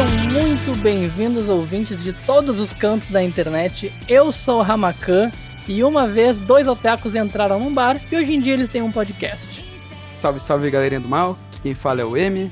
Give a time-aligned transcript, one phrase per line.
[0.00, 3.92] Sejam muito bem-vindos, ouvintes de todos os cantos da internet.
[4.08, 5.30] Eu sou o Ramakan
[5.68, 8.90] e uma vez dois otakus entraram num bar e hoje em dia eles têm um
[8.90, 9.62] podcast.
[10.06, 12.50] Salve, salve galerinha do mal, quem fala é o M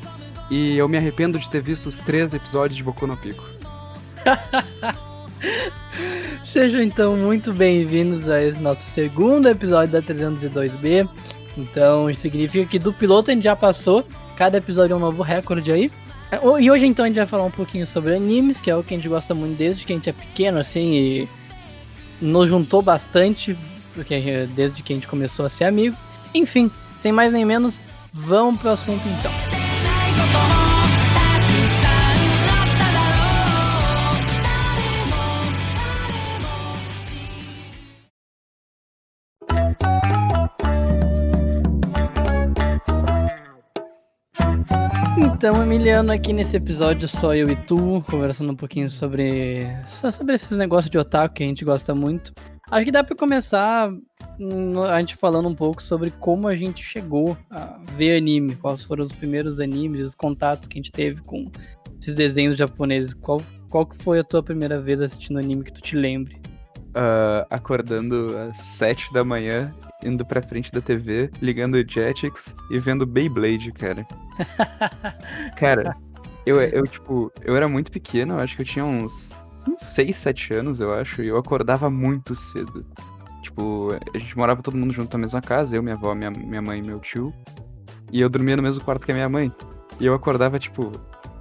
[0.50, 3.42] e eu me arrependo de ter visto os três episódios de Boku no Pico.
[6.44, 11.08] Sejam então muito bem-vindos a esse nosso segundo episódio da 302B.
[11.56, 14.04] Então, isso significa que do piloto a gente já passou,
[14.36, 15.90] cada episódio é um novo recorde aí.
[16.60, 18.92] E hoje então a gente vai falar um pouquinho sobre animes, que é o que
[18.92, 21.28] a gente gosta muito desde que a gente é pequeno, assim, e
[22.20, 23.56] nos juntou bastante,
[23.94, 25.96] porque desde que a gente começou a ser amigo.
[26.34, 26.70] Enfim,
[27.00, 27.74] sem mais nem menos,
[28.12, 30.57] vamos pro assunto então.
[45.38, 50.50] Então, Emiliano, aqui nesse episódio só eu e tu, conversando um pouquinho sobre, sobre esses
[50.50, 52.32] negócios de otaku que a gente gosta muito.
[52.68, 53.88] Acho que dá para começar
[54.36, 58.82] hum, a gente falando um pouco sobre como a gente chegou a ver anime, quais
[58.82, 61.48] foram os primeiros animes, os contatos que a gente teve com
[62.00, 63.14] esses desenhos japoneses.
[63.14, 66.36] Qual, qual que foi a tua primeira vez assistindo anime que tu te lembre?
[66.98, 72.78] Uh, acordando às sete da manhã indo pra frente da TV, ligando o Jetix e
[72.78, 74.04] vendo Beyblade, cara.
[75.56, 75.96] cara,
[76.44, 79.32] eu, eu, tipo, eu era muito pequeno, eu acho que eu tinha uns,
[79.68, 82.84] uns 6, 7 anos, eu acho, e eu acordava muito cedo.
[83.42, 86.62] Tipo, a gente morava todo mundo junto na mesma casa, eu, minha avó, minha, minha
[86.62, 87.32] mãe e meu tio.
[88.10, 89.52] E eu dormia no mesmo quarto que a minha mãe.
[90.00, 90.92] E eu acordava, tipo,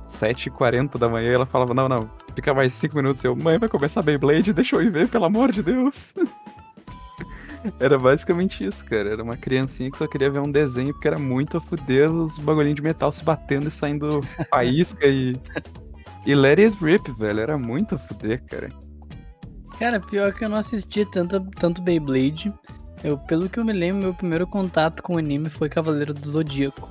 [0.08, 3.24] 7h40 da manhã e ela falava, não, não, fica mais 5 minutos.
[3.24, 6.14] Eu, mãe, vai começar Beyblade, deixa eu ir ver, pelo amor de Deus.
[7.80, 9.10] Era basicamente isso, cara.
[9.10, 12.38] Era uma criancinha que só queria ver um desenho porque era muito a fuder os
[12.38, 15.36] bagulhinhos de metal se batendo e saindo faísca e.
[16.26, 17.39] E Let It Rip, velho.
[17.39, 18.70] Era muito a fuder, cara.
[19.80, 22.54] Cara, pior que eu não assisti tanto, tanto Beyblade.
[23.04, 26.30] Eu, pelo que eu me lembro, meu primeiro contato com o anime foi Cavaleiro do
[26.30, 26.88] Zodíaco.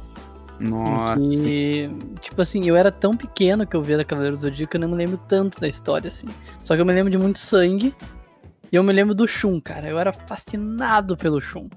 [0.59, 1.19] Nossa.
[1.21, 1.91] E,
[2.21, 4.89] tipo assim, eu era tão pequeno que eu via Cavaleiro do Zodíaco que eu não
[4.89, 6.27] me lembro tanto da história, assim.
[6.65, 7.95] Só que eu me lembro de muito sangue
[8.71, 9.89] e eu me lembro do Shun, cara.
[9.89, 11.69] Eu era fascinado pelo Shun.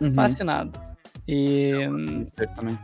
[0.00, 0.14] Uhum.
[0.14, 0.78] Fascinado.
[1.26, 1.70] E.
[1.70, 2.78] Eu também.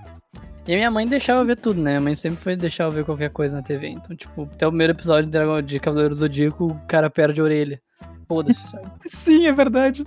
[0.66, 1.92] E a minha mãe deixava eu ver tudo, né?
[1.92, 3.88] Minha mãe sempre foi deixar eu ver qualquer coisa na TV.
[3.88, 7.40] Então, tipo, até o primeiro episódio de, Dragon, de Cavaleiro do Zodíaco, o cara perde
[7.40, 7.80] a orelha.
[8.26, 8.90] Foda-se, sabe?
[9.06, 10.06] Sim, é verdade.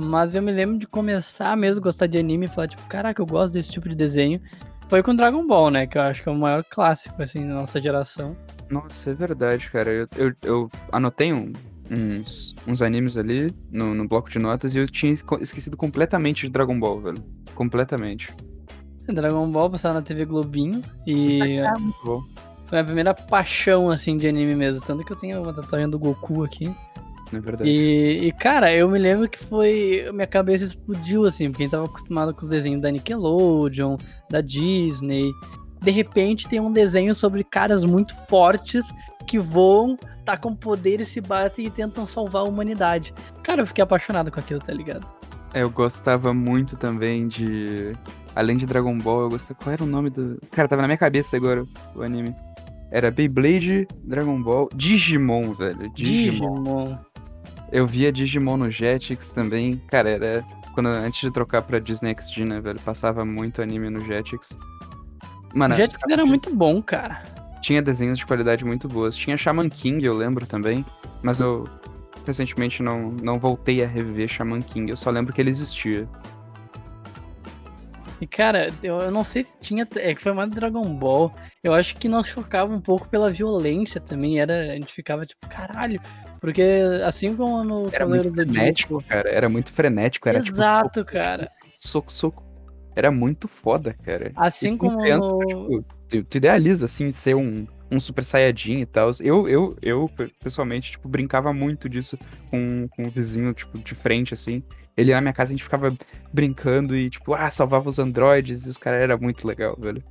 [0.00, 3.20] Mas eu me lembro de começar mesmo a gostar de anime e falar, tipo, caraca,
[3.20, 4.40] eu gosto desse tipo de desenho.
[4.88, 5.88] Foi com Dragon Ball, né?
[5.88, 8.36] Que eu acho que é o maior clássico, assim, da nossa geração.
[8.70, 9.90] Nossa, é verdade, cara.
[9.90, 11.52] Eu, eu, eu anotei um,
[11.90, 16.52] uns, uns animes ali no, no bloco de notas e eu tinha esquecido completamente de
[16.52, 17.24] Dragon Ball, velho.
[17.56, 18.32] Completamente.
[19.08, 21.58] Dragon Ball passava na TV Globinho e.
[22.66, 24.80] Foi a primeira paixão, assim, de anime mesmo.
[24.80, 26.72] Tanto que eu tenho uma tatuagem do Goku aqui.
[27.32, 27.68] É verdade.
[27.68, 30.08] E, e, cara, eu me lembro que foi.
[30.12, 33.96] Minha cabeça explodiu, assim, porque a gente tava acostumado com os desenhos da Nickelodeon,
[34.30, 35.30] da Disney.
[35.80, 38.84] De repente tem um desenho sobre caras muito fortes
[39.26, 43.12] que voam, tacam poder e se batem e tentam salvar a humanidade.
[43.42, 45.06] Cara, eu fiquei apaixonado com aquilo, tá ligado?
[45.54, 47.92] É, eu gostava muito também de.
[48.34, 49.58] Além de Dragon Ball, eu gostava.
[49.62, 50.38] Qual era o nome do.
[50.50, 51.64] Cara, tava na minha cabeça agora
[51.94, 52.34] o anime.
[52.90, 55.92] Era Beyblade, Dragon Ball, Digimon, velho.
[55.94, 56.62] Digimon.
[56.62, 56.98] Digimon.
[57.70, 59.80] Eu via Digimon no Jetix também.
[59.88, 60.44] Cara, era.
[60.74, 62.78] Quando, antes de trocar pra Disney XD, né, velho?
[62.80, 64.58] Passava muito anime no Jetix.
[65.54, 67.22] Mano, o Jetix era muito bom, cara
[67.60, 69.16] tinha desenhos de qualidade muito boas.
[69.16, 70.84] Tinha Shaman King, eu lembro também,
[71.22, 71.64] mas eu
[72.26, 76.08] recentemente não, não voltei a reviver Shaman King, eu só lembro que ele existia.
[78.20, 79.86] E cara, eu, eu não sei se tinha.
[79.94, 81.32] É que foi mais Dragon Ball.
[81.62, 84.40] Eu acho que nós chocava um pouco pela violência também.
[84.40, 86.00] Era, a gente ficava tipo, caralho.
[86.40, 86.62] Porque
[87.04, 89.28] assim como no era muito frenético, cara.
[89.30, 90.28] Era muito frenético.
[90.28, 91.48] Era, tipo, Exato, tipo, cara.
[91.76, 92.44] Soco, soco.
[92.94, 94.32] Era muito foda, cara.
[94.36, 94.98] Assim como.
[94.98, 95.46] Criança, no...
[95.46, 99.10] tipo, tu, tu idealiza, assim, ser um, um super saiyajin e tal.
[99.20, 100.10] Eu, eu, eu,
[100.42, 102.18] pessoalmente, tipo, brincava muito disso
[102.50, 104.62] com, com o vizinho, tipo, de frente, assim.
[104.96, 105.96] Ele na minha casa, a gente ficava
[106.32, 110.02] brincando e, tipo, ah, salvava os androides e os caras era muito legal, velho.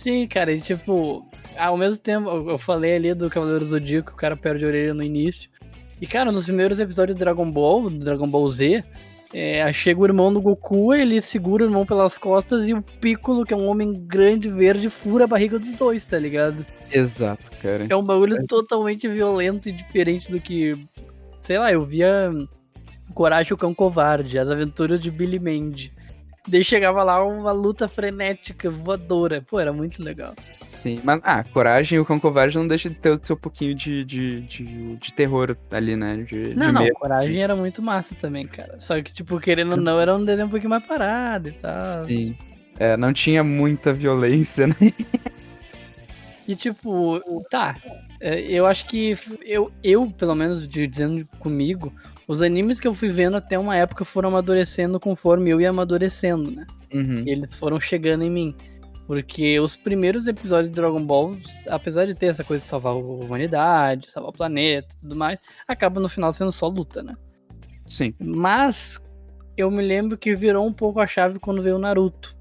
[0.00, 1.26] Sim, cara, e tipo,
[1.58, 5.02] ao mesmo tempo, eu falei ali do Cavaleiro Zodíaco, o cara perde a orelha no
[5.02, 5.50] início.
[6.00, 8.82] E, cara, nos primeiros episódios do Dragon Ball, do Dragon Ball Z,
[9.34, 13.44] é, chega o irmão do Goku, ele segura o irmão pelas costas e o Piccolo,
[13.44, 16.64] que é um homem grande verde, fura a barriga dos dois, tá ligado?
[16.90, 17.86] Exato, cara.
[17.86, 18.46] É um bagulho é.
[18.46, 20.74] totalmente violento e diferente do que.
[21.42, 22.30] Sei lá, eu via
[23.12, 25.92] Coragem o Cão Covarde, As Aventuras de Billy Mandy.
[26.50, 29.40] Daí chegava lá uma luta frenética, voadora.
[29.40, 30.34] Pô, era muito legal.
[30.64, 33.72] Sim, mas ah, Coragem e o Cão Covarde não deixa de ter o seu pouquinho
[33.72, 36.16] de, de, de, de terror ali, né?
[36.16, 36.94] De, não, de não, medo.
[36.94, 38.80] Coragem era muito massa também, cara.
[38.80, 41.84] Só que, tipo, querendo ou não, era um desenho um pouquinho mais parado e tal.
[41.84, 42.36] Sim.
[42.80, 44.74] É, não tinha muita violência, né?
[46.48, 47.76] E tipo, tá.
[48.20, 51.92] é, Eu acho que eu, eu pelo menos, dizendo comigo,
[52.30, 56.48] os animes que eu fui vendo até uma época foram amadurecendo conforme eu ia amadurecendo,
[56.48, 56.64] né?
[56.94, 57.24] Uhum.
[57.26, 58.54] E eles foram chegando em mim.
[59.04, 61.36] Porque os primeiros episódios de Dragon Ball,
[61.68, 65.40] apesar de ter essa coisa de salvar a humanidade, salvar o planeta e tudo mais,
[65.66, 67.16] acaba no final sendo só luta, né?
[67.84, 68.14] Sim.
[68.20, 69.00] Mas
[69.56, 72.36] eu me lembro que virou um pouco a chave quando veio o Naruto.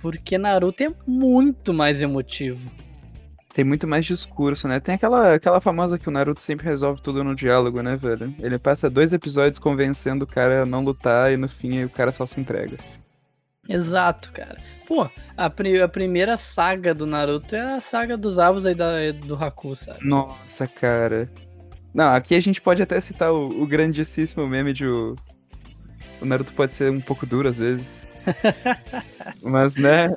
[0.00, 2.68] Porque Naruto é muito mais emotivo.
[3.60, 4.80] Tem muito mais discurso, né?
[4.80, 8.34] Tem aquela, aquela famosa que o Naruto sempre resolve tudo no diálogo, né, velho?
[8.38, 12.10] Ele passa dois episódios convencendo o cara a não lutar e no fim o cara
[12.10, 12.78] só se entrega.
[13.68, 14.56] Exato, cara.
[14.88, 19.12] Pô, a, pri- a primeira saga do Naruto é a saga dos avos aí da,
[19.12, 19.98] do Haku, sabe?
[20.08, 21.30] Nossa, cara.
[21.92, 25.16] Não, aqui a gente pode até citar o, o grandíssimo meme de o,
[26.18, 28.08] o Naruto pode ser um pouco duro às vezes.
[29.44, 30.08] Mas, né,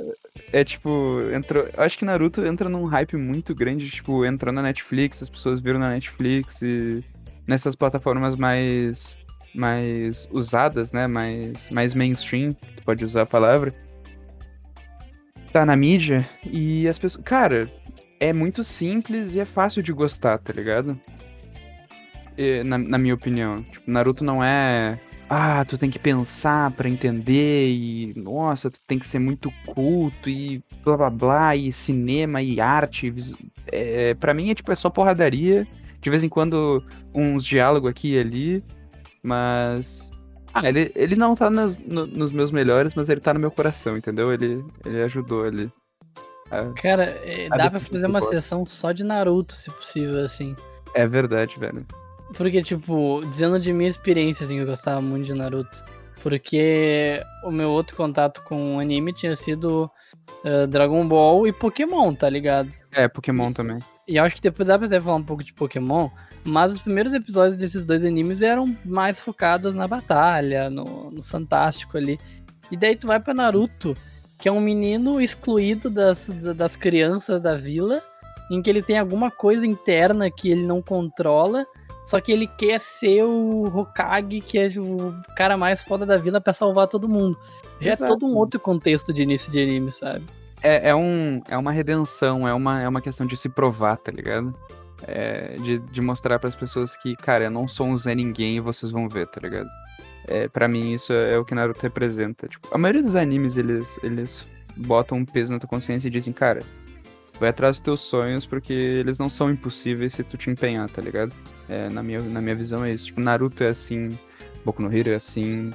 [0.51, 1.67] é tipo, entrou.
[1.77, 5.79] Acho que Naruto entra num hype muito grande, tipo, entrou na Netflix, as pessoas viram
[5.79, 7.03] na Netflix e
[7.47, 9.17] nessas plataformas mais
[9.53, 13.73] mais usadas, né, mais mais mainstream, tu pode usar a palavra.
[15.51, 17.71] Tá na mídia e as pessoas, cara,
[18.19, 20.99] é muito simples e é fácil de gostar, tá ligado?
[22.35, 23.61] E, na, na minha opinião.
[23.61, 24.97] Tipo, Naruto não é.
[25.35, 28.13] Ah, tu tem que pensar pra entender e.
[28.15, 33.11] Nossa, tu tem que ser muito culto e blá blá blá, e cinema e arte.
[33.71, 35.65] É, pra mim é tipo, é só porradaria.
[35.99, 36.83] De vez em quando
[37.15, 38.63] uns diálogos aqui e ali.
[39.23, 40.11] Mas.
[40.53, 43.49] Ah, ele, ele não tá nos, no- nos meus melhores, mas ele tá no meu
[43.49, 44.31] coração, entendeu?
[44.31, 45.71] Ele, ele ajudou ali.
[46.79, 50.55] Cara, é, Ah, dá pra fazer uma sessão só de Naruto, se possível, assim.
[50.93, 51.83] É verdade, velho.
[52.35, 55.83] Porque, tipo, dizendo de minha experiência, assim, eu gostava muito de Naruto.
[56.21, 59.91] Porque o meu outro contato com o anime tinha sido
[60.43, 62.69] eh, Dragon Ball e Pokémon, tá ligado?
[62.91, 63.79] É, Pokémon também.
[64.07, 66.09] E eu acho que depois dá pra você falar um pouco de Pokémon,
[66.43, 71.97] mas os primeiros episódios desses dois animes eram mais focados na batalha, no, no fantástico
[71.97, 72.17] ali.
[72.71, 73.95] E daí tu vai pra Naruto,
[74.39, 78.01] que é um menino excluído das, das crianças da vila,
[78.51, 81.65] em que ele tem alguma coisa interna que ele não controla,
[82.05, 86.41] só que ele quer ser o Hokage, que é o cara mais foda da vila
[86.41, 87.37] pra salvar todo mundo.
[87.79, 88.03] Já Exato.
[88.03, 90.23] é todo um outro contexto de início de anime, sabe?
[90.61, 94.11] É, é, um, é uma redenção, é uma, é uma questão de se provar, tá
[94.11, 94.53] ligado?
[95.05, 98.59] É, de, de mostrar pras pessoas que, cara, eu não sou um Zé Ninguém e
[98.61, 99.67] vocês vão ver, tá ligado?
[100.27, 102.47] É, pra mim, isso é, o que Naruto representa.
[102.47, 104.47] Tipo, a maioria dos animes, eles, eles
[104.77, 106.61] botam um peso na tua consciência e dizem, cara,
[107.39, 111.01] vai atrás dos teus sonhos porque eles não são impossíveis se tu te empenhar, tá
[111.01, 111.33] ligado?
[111.73, 113.07] É, na, minha, na minha visão é isso.
[113.07, 114.15] Tipo, Naruto é assim,
[114.63, 115.71] Boku no Hero é assim.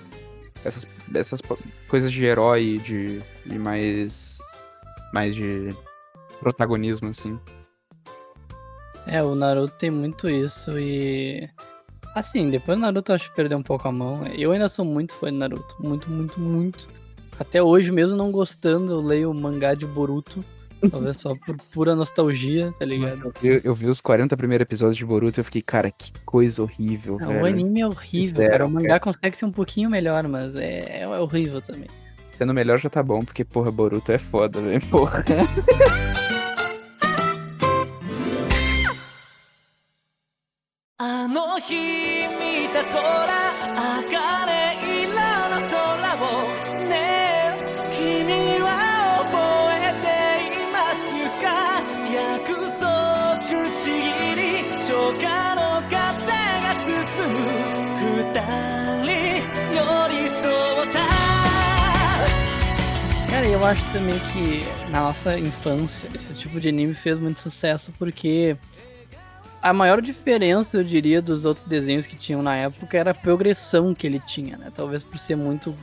[0.65, 1.41] Essas, essas
[1.89, 4.39] coisas de herói, de, de mais.
[5.13, 5.71] mais de
[6.39, 7.37] protagonismo, assim.
[9.07, 11.49] É, o Naruto tem muito isso e.
[12.15, 14.23] Assim, depois o Naruto eu acho que perdeu um pouco a mão.
[14.37, 15.75] Eu ainda sou muito fã de Naruto.
[15.81, 16.87] Muito, muito, muito.
[17.41, 20.45] Até hoje, mesmo não gostando, eu leio o mangá de Boruto.
[20.91, 23.33] Talvez só por pura nostalgia, tá ligado?
[23.43, 26.63] Eu, eu vi os 40 primeiros episódios de Boruto e eu fiquei, cara, que coisa
[26.63, 27.43] horrível, Não, velho.
[27.43, 28.67] o anime é horrível, Zero, cara.
[28.67, 31.89] O mangá consegue ser um pouquinho melhor, mas é, é horrível também.
[32.31, 34.81] Sendo melhor já tá bom, porque, porra, Boruto é foda, velho.
[34.87, 35.25] Porra.
[41.01, 41.29] あ
[63.69, 68.57] acho também que na nossa infância esse tipo de anime fez muito sucesso porque
[69.61, 73.93] a maior diferença, eu diria, dos outros desenhos que tinham na época era a progressão
[73.95, 74.71] que ele tinha, né?
[74.75, 75.75] Talvez por ser muito.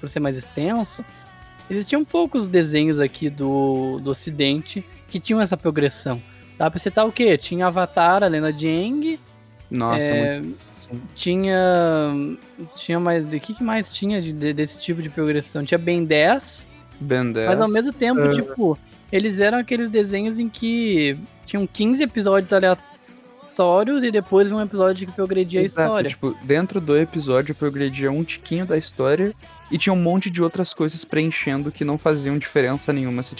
[0.00, 1.04] por ser mais extenso.
[1.70, 6.20] Existiam poucos desenhos aqui do, do ocidente que tinham essa progressão.
[6.58, 7.38] Dá pra citar o quê?
[7.38, 9.18] Tinha Avatar, a Lenda de Aang,
[9.70, 10.58] Nossa, é, muito.
[11.14, 12.36] tinha.
[12.74, 13.24] Tinha mais.
[13.24, 15.64] O que, que mais tinha de- de- desse tipo de progressão?
[15.64, 16.66] Tinha Ben 10.
[17.02, 17.46] Ben 10.
[17.46, 18.30] Mas ao mesmo tempo, Ah.
[18.30, 18.78] tipo,
[19.10, 22.92] eles eram aqueles desenhos em que tinham 15 episódios aleatórios.
[24.02, 26.08] e depois um episódio que progredia a Exato, história.
[26.08, 29.34] Tipo, dentro do episódio progredia um tiquinho da história
[29.70, 33.36] e tinha um monte de outras coisas preenchendo que não faziam diferença nenhuma se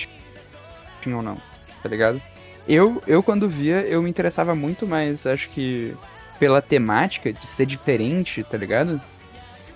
[1.00, 1.38] tinha ou não,
[1.83, 2.21] tá ligado?
[2.69, 5.95] Eu, eu quando via, eu me interessava muito mais, acho que,
[6.38, 9.00] pela temática de ser diferente, tá ligado?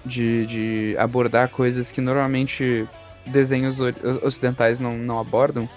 [0.04, 2.86] De, de abordar coisas que normalmente
[3.26, 3.78] desenhos
[4.22, 5.68] ocidentais não, não abordam,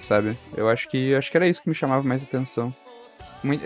[0.00, 0.36] sabe?
[0.56, 2.74] Eu acho que acho que era isso que me chamava mais atenção.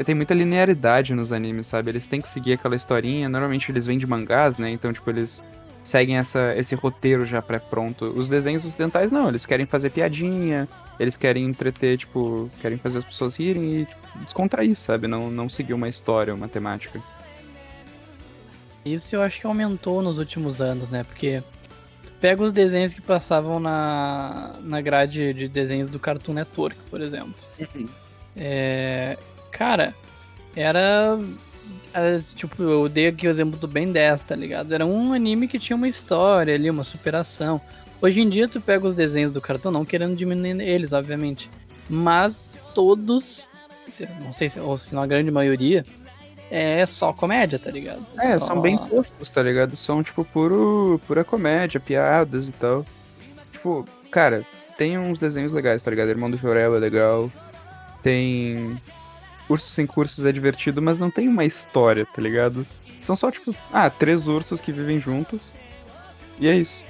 [0.05, 1.91] Tem muita linearidade nos animes, sabe?
[1.91, 3.29] Eles têm que seguir aquela historinha.
[3.29, 4.71] Normalmente eles vêm de mangás, né?
[4.71, 5.43] Então, tipo, eles
[5.83, 8.07] seguem essa, esse roteiro já pré-pronto.
[8.07, 9.29] Os desenhos ocidentais, não.
[9.29, 14.19] Eles querem fazer piadinha, eles querem entreter, tipo, querem fazer as pessoas rirem e tipo,
[14.19, 15.07] descontrair, sabe?
[15.07, 17.01] Não, não seguir uma história, uma temática.
[18.85, 21.05] Isso eu acho que aumentou nos últimos anos, né?
[21.05, 21.43] Porque
[22.21, 27.35] pega os desenhos que passavam na, na grade de desenhos do Cartoon Network, por exemplo.
[28.37, 29.17] É,
[29.51, 29.95] cara,
[30.55, 31.19] era.
[31.93, 34.73] era, Tipo, eu dei aqui o exemplo do Ben 10, tá ligado?
[34.73, 37.61] Era um anime que tinha uma história ali, uma superação.
[38.03, 41.51] Hoje em dia tu pega os desenhos do cartão, não querendo diminuir eles, obviamente.
[41.89, 43.49] Mas todos,
[44.23, 45.85] não sei se, ou se não a grande maioria,
[46.51, 48.05] é só comédia, tá ligado?
[48.19, 49.77] É, Só- são bem toscos, tá ligado?
[49.77, 52.85] São, tipo, puro, pura comédia, piadas e tal.
[53.53, 54.45] Tipo, cara,
[54.77, 56.09] tem uns desenhos legais, tá ligado?
[56.09, 57.31] Irmão do Jorel é legal.
[58.03, 58.81] Tem.
[59.49, 62.67] Ursos sem cursos é divertido, mas não tem uma história, tá ligado?
[63.01, 65.53] São só, tipo, ah, três ursos que vivem juntos.
[66.39, 66.85] E é isso.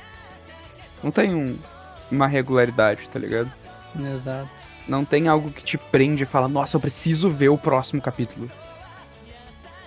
[1.02, 1.56] Não tem um-
[2.10, 3.50] uma regularidade, tá ligado?
[3.98, 4.48] Exato.
[4.86, 8.50] Não tem algo que te prende e fala, nossa, eu preciso ver o próximo capítulo.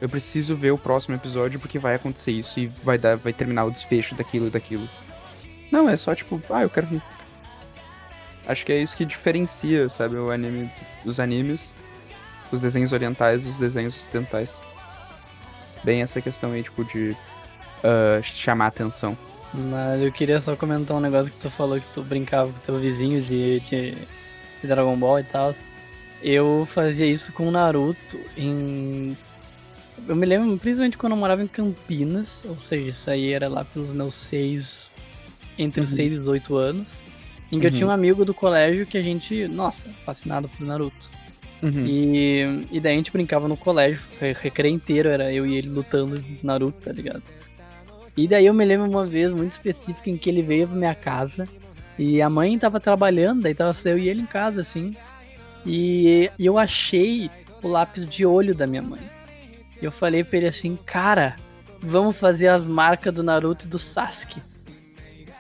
[0.03, 3.63] Eu preciso ver o próximo episódio porque vai acontecer isso e vai dar, vai terminar
[3.63, 4.85] o desfecho daquilo e daquilo.
[5.71, 7.01] Não, é só tipo, ah, eu quero.
[8.45, 10.69] Acho que é isso que diferencia, sabe, o anime
[11.05, 11.73] dos animes,
[12.51, 14.59] os desenhos orientais dos desenhos ocidentais.
[15.85, 17.15] Bem essa questão aí, tipo, de
[17.81, 19.17] ah, chamar atenção.
[19.53, 22.75] Mas eu queria só comentar um negócio que tu falou que tu brincava com teu
[22.75, 25.55] vizinho de, de, de Dragon Ball e tal.
[26.21, 29.15] Eu fazia isso com o Naruto em.
[30.07, 33.63] Eu me lembro principalmente quando eu morava em Campinas, ou seja, isso aí era lá
[33.63, 34.93] pelos meus seis.
[35.57, 35.95] Entre os Uhum.
[35.97, 36.87] 6 e os 8 anos.
[37.51, 37.75] Em que eu Uhum.
[37.77, 41.09] tinha um amigo do colégio que a gente, nossa, fascinado por Naruto.
[41.61, 41.85] Uhum.
[41.85, 45.69] E, e daí a gente brincava no colégio, re- recreio inteiro, era eu e ele
[45.69, 47.21] lutando Naruto, tá ligado?
[48.17, 50.95] E daí eu me lembro uma vez muito específica em que ele veio pra minha
[50.95, 51.47] casa
[51.99, 54.95] e a mãe tava trabalhando, daí tava só eu e ele em casa, assim.
[55.65, 57.29] E, e eu achei
[57.61, 58.99] o lápis de olho da minha mãe.
[59.83, 61.35] E eu falei pra ele assim, cara,
[61.81, 64.41] vamos fazer as marcas do Naruto e do Sasuke.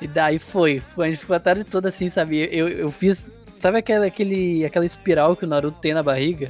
[0.01, 2.49] E daí foi, foi a gente ficou a tarde toda assim, sabe?
[2.51, 3.29] Eu, eu fiz.
[3.57, 6.49] Sabe aquela, aquele, aquela espiral que o Naruto tem na barriga?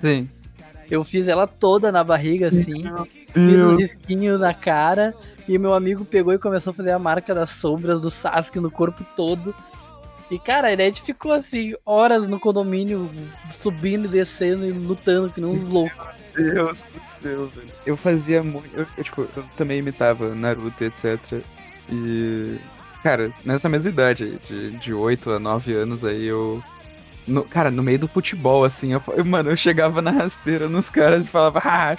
[0.00, 0.28] Sim.
[0.88, 2.84] Eu fiz ela toda na barriga, assim.
[3.32, 5.12] Fiz uns risquinhos na cara.
[5.48, 8.70] E meu amigo pegou e começou a fazer a marca das sombras do Sasuke no
[8.70, 9.52] corpo todo.
[10.30, 13.10] E, cara, a gente ficou assim, horas no condomínio,
[13.60, 16.14] subindo e descendo e lutando que nem uns loucos.
[16.36, 17.68] Deus do céu, velho.
[17.86, 18.68] Eu fazia muito.
[18.74, 21.18] Eu, eu, tipo, eu também imitava Naruto, etc.
[21.90, 22.56] E.
[23.02, 26.62] Cara, nessa mesma idade, aí, de, de 8 a 9 anos aí, eu.
[27.26, 31.26] no- cara, no meio do futebol, assim, eu, mano, eu chegava na rasteira nos caras
[31.26, 31.96] e falava, ah,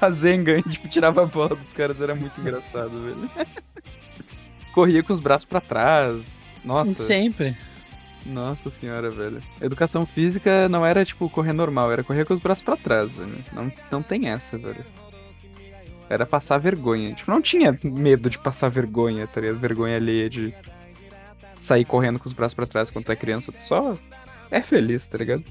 [0.00, 3.30] Rasengan, e tipo, tirava a bola dos caras, era muito engraçado, velho.
[4.74, 6.42] Corria com os braços pra trás.
[6.64, 7.06] Nossa.
[7.06, 7.56] Sempre.
[8.26, 9.42] Nossa senhora, velho.
[9.60, 13.36] Educação física não era, tipo, correr normal, era correr com os braços pra trás, velho.
[13.52, 14.84] Não, não tem essa, velho.
[16.08, 17.14] Era passar vergonha.
[17.14, 19.58] Tipo, não tinha medo de passar vergonha, tá ligado?
[19.58, 20.54] Vergonha alheia de
[21.58, 23.50] sair correndo com os braços pra trás quando tu é criança.
[23.50, 23.96] Tu só
[24.50, 25.44] é feliz, tá ligado?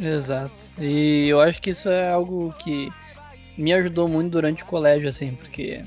[0.00, 0.54] Exato.
[0.78, 2.90] E eu acho que isso é algo que
[3.56, 5.82] me ajudou muito durante o colégio, assim, porque.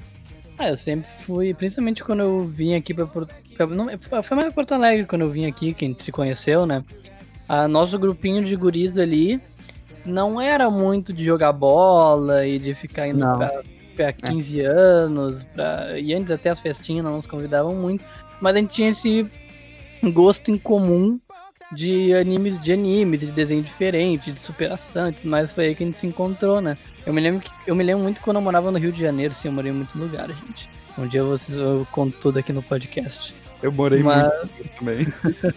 [0.58, 3.06] Ah, eu sempre fui, principalmente quando eu vim aqui pra
[3.60, 3.88] Não,
[4.24, 6.84] foi mais pra Porto Alegre quando eu vim aqui, que a gente se conheceu, né?
[7.48, 9.40] A nosso grupinho de guris ali
[10.06, 13.38] não era muito de jogar bola e de ficar indo Não.
[13.38, 13.64] pra,
[13.96, 18.04] pra 15 anos, pra, e antes até as festinhas não nos convidavam muito,
[18.40, 19.30] mas a gente tinha esse
[20.04, 21.20] gosto em comum
[21.72, 25.84] de animes, de animes, de desenho diferente, de superação e tudo mais, foi aí que
[25.84, 26.78] a gente se encontrou, né?
[27.06, 29.34] Eu me lembro que eu me lembro muito quando eu morava no Rio de Janeiro,
[29.34, 30.70] assim, eu morei em muitos lugares, gente.
[30.98, 33.34] Um dia vocês eu conto tudo aqui no podcast.
[33.66, 35.08] Eu morei Mas- muito também.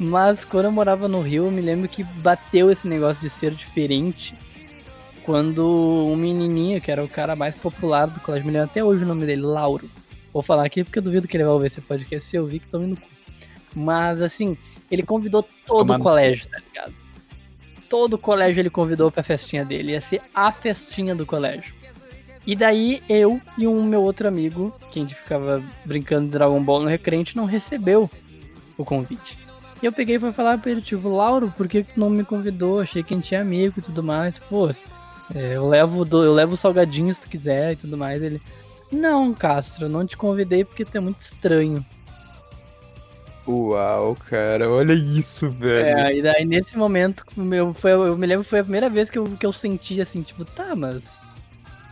[0.00, 3.52] Mas quando eu morava no Rio, eu me lembro que bateu esse negócio de ser
[3.52, 4.34] diferente.
[5.22, 9.04] Quando um menininho, que era o cara mais popular do colégio, me lembro até hoje
[9.04, 9.88] o nome dele, Lauro.
[10.32, 12.58] Vou falar aqui porque eu duvido que ele vai ouvir esse podcast se eu vi
[12.58, 13.06] que tô indo no cu.
[13.76, 14.56] Mas assim,
[14.90, 16.94] ele convidou todo Tomar o colégio, tá ligado?
[17.88, 19.92] todo o colégio ele convidou pra festinha dele.
[19.92, 21.74] Ia ser a festinha do colégio.
[22.46, 26.62] E daí eu e um meu outro amigo, que a gente ficava brincando de Dragon
[26.62, 28.10] Ball no recrente, não recebeu
[28.76, 29.38] o convite.
[29.80, 32.80] E eu peguei pra falar pra ele, tipo, Lauro, por que, tu não me convidou?
[32.80, 34.38] Achei que a gente é amigo e tudo mais.
[34.38, 34.70] Pô,
[35.34, 38.22] é, eu levo eu levo salgadinho se tu quiser e tudo mais.
[38.22, 38.40] Ele,
[38.90, 41.84] não, Castro, não te convidei porque tu é muito estranho.
[43.46, 45.98] Uau, cara, olha isso, velho.
[45.98, 49.10] É, e daí nesse momento, eu, foi, eu me lembro que foi a primeira vez
[49.10, 51.02] que eu, que eu senti assim, tipo, tá, mas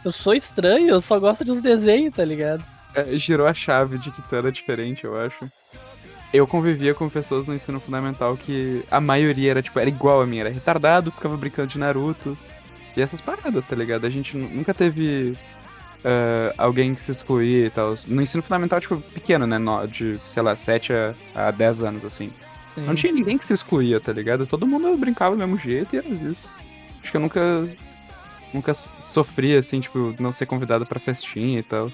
[0.05, 2.65] eu sou estranho, eu só gosto de uns desenhos, tá ligado?
[2.95, 5.49] É, girou a chave de que tu era diferente, eu acho.
[6.33, 10.27] Eu convivia com pessoas no ensino fundamental que a maioria era, tipo, era igual a
[10.27, 12.39] mim, era retardado, ficava brincando de Naruto.
[12.97, 14.05] E essas paradas, tá ligado?
[14.07, 15.37] A gente nunca teve
[16.05, 17.95] uh, alguém que se excluía e tal.
[18.07, 19.59] No ensino fundamental, tipo, pequeno, né?
[19.89, 22.31] De, sei lá, 7 a, a 10 anos, assim.
[22.75, 22.83] Sim.
[22.83, 24.47] Não tinha ninguém que se excluía, tá ligado?
[24.47, 26.51] Todo mundo brincava do mesmo jeito e era isso.
[27.03, 27.69] Acho que eu nunca.
[28.53, 31.91] Nunca sofri, assim, tipo, não ser convidado pra festinha e tal.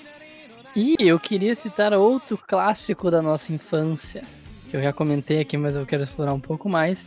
[0.75, 4.23] E eu queria citar outro clássico da nossa infância,
[4.71, 6.99] que eu já comentei aqui, mas eu quero explorar um pouco mais,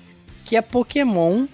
[0.46, 1.46] que é Pokémon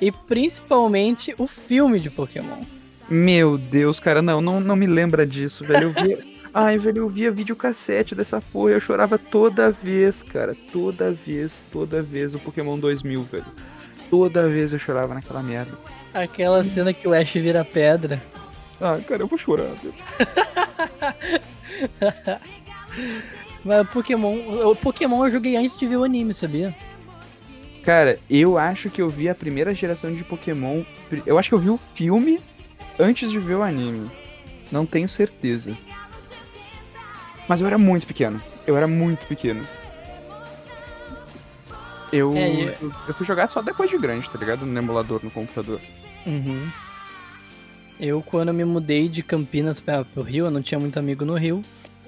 [0.00, 2.62] e principalmente o filme de Pokémon.
[3.08, 5.84] Meu Deus, cara, não, não, não me lembra disso, velho.
[5.84, 6.38] Eu via...
[6.52, 10.56] Ai, velho, eu via videocassete dessa porra eu chorava toda vez, cara.
[10.72, 13.44] Toda vez, toda vez o Pokémon 2000, velho.
[14.10, 15.72] Toda vez eu chorava naquela merda.
[16.14, 18.22] Aquela cena que o Ash vira pedra.
[18.80, 19.68] Ah, cara, eu vou chorar.
[23.64, 24.36] Mas Pokémon,
[24.70, 26.74] o Pokémon eu joguei antes de ver o anime, sabia?
[27.82, 30.82] Cara, eu acho que eu vi a primeira geração de Pokémon.
[31.26, 32.40] Eu acho que eu vi o filme
[32.98, 34.10] antes de ver o anime.
[34.70, 35.76] Não tenho certeza.
[37.48, 38.40] Mas eu era muito pequeno.
[38.66, 39.66] Eu era muito pequeno.
[42.12, 42.92] Eu, é, eu...
[43.08, 44.64] eu fui jogar só depois de grande, tá ligado?
[44.64, 45.80] No emulador, no computador.
[46.26, 46.68] Uhum.
[48.00, 51.34] Eu, quando me mudei de Campinas para o Rio, eu não tinha muito amigo no
[51.34, 51.62] Rio.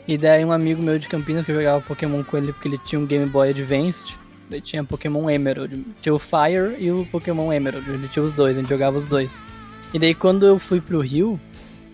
[0.06, 2.78] E daí um amigo meu de Campinas que eu jogava Pokémon com ele porque ele
[2.78, 4.16] tinha um Game Boy Advanced.
[4.48, 5.84] Daí tinha Pokémon Emerald.
[6.00, 7.88] Tinha o Fire e o Pokémon Emerald.
[7.88, 9.30] Ele tinha os dois, a gente jogava os dois.
[9.92, 11.38] E daí quando eu fui pro Rio,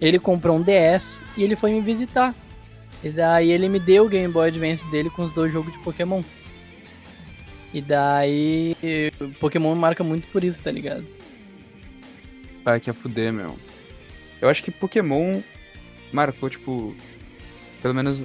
[0.00, 2.35] ele comprou um DS e ele foi me visitar.
[3.02, 5.78] E daí ele me deu o Game Boy Advance dele com os dois jogos de
[5.81, 6.22] Pokémon.
[7.76, 8.74] E daí
[9.38, 11.04] Pokémon marca muito por isso, tá ligado?
[12.64, 13.54] Ah, que a fuder, meu.
[14.40, 15.42] Eu acho que Pokémon
[16.10, 16.96] marcou, tipo.
[17.82, 18.24] Pelo menos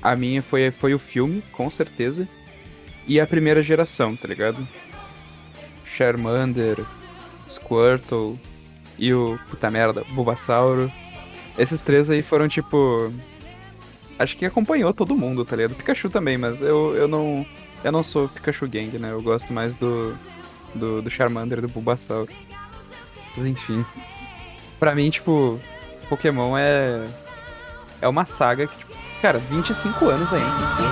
[0.00, 2.26] a minha foi, foi o filme, com certeza.
[3.06, 4.66] E a primeira geração, tá ligado?
[5.84, 6.78] Charmander,
[7.46, 8.40] Squirtle,
[8.98, 10.90] e o puta merda, Bulbasauro.
[11.58, 13.12] Esses três aí foram tipo.
[14.18, 15.74] Acho que acompanhou todo mundo, tá ligado?
[15.74, 17.44] Pikachu também, mas eu, eu não.
[17.84, 19.12] Eu não sou Pikachu Gang, né?
[19.12, 20.16] Eu gosto mais do.
[20.74, 22.28] Do, do Charmander e do Bulbasaur.
[23.36, 23.84] Mas enfim.
[24.78, 25.58] Pra mim, tipo,
[26.08, 27.06] Pokémon é.
[28.00, 30.50] É uma saga que, tipo, cara, 25 anos ainda,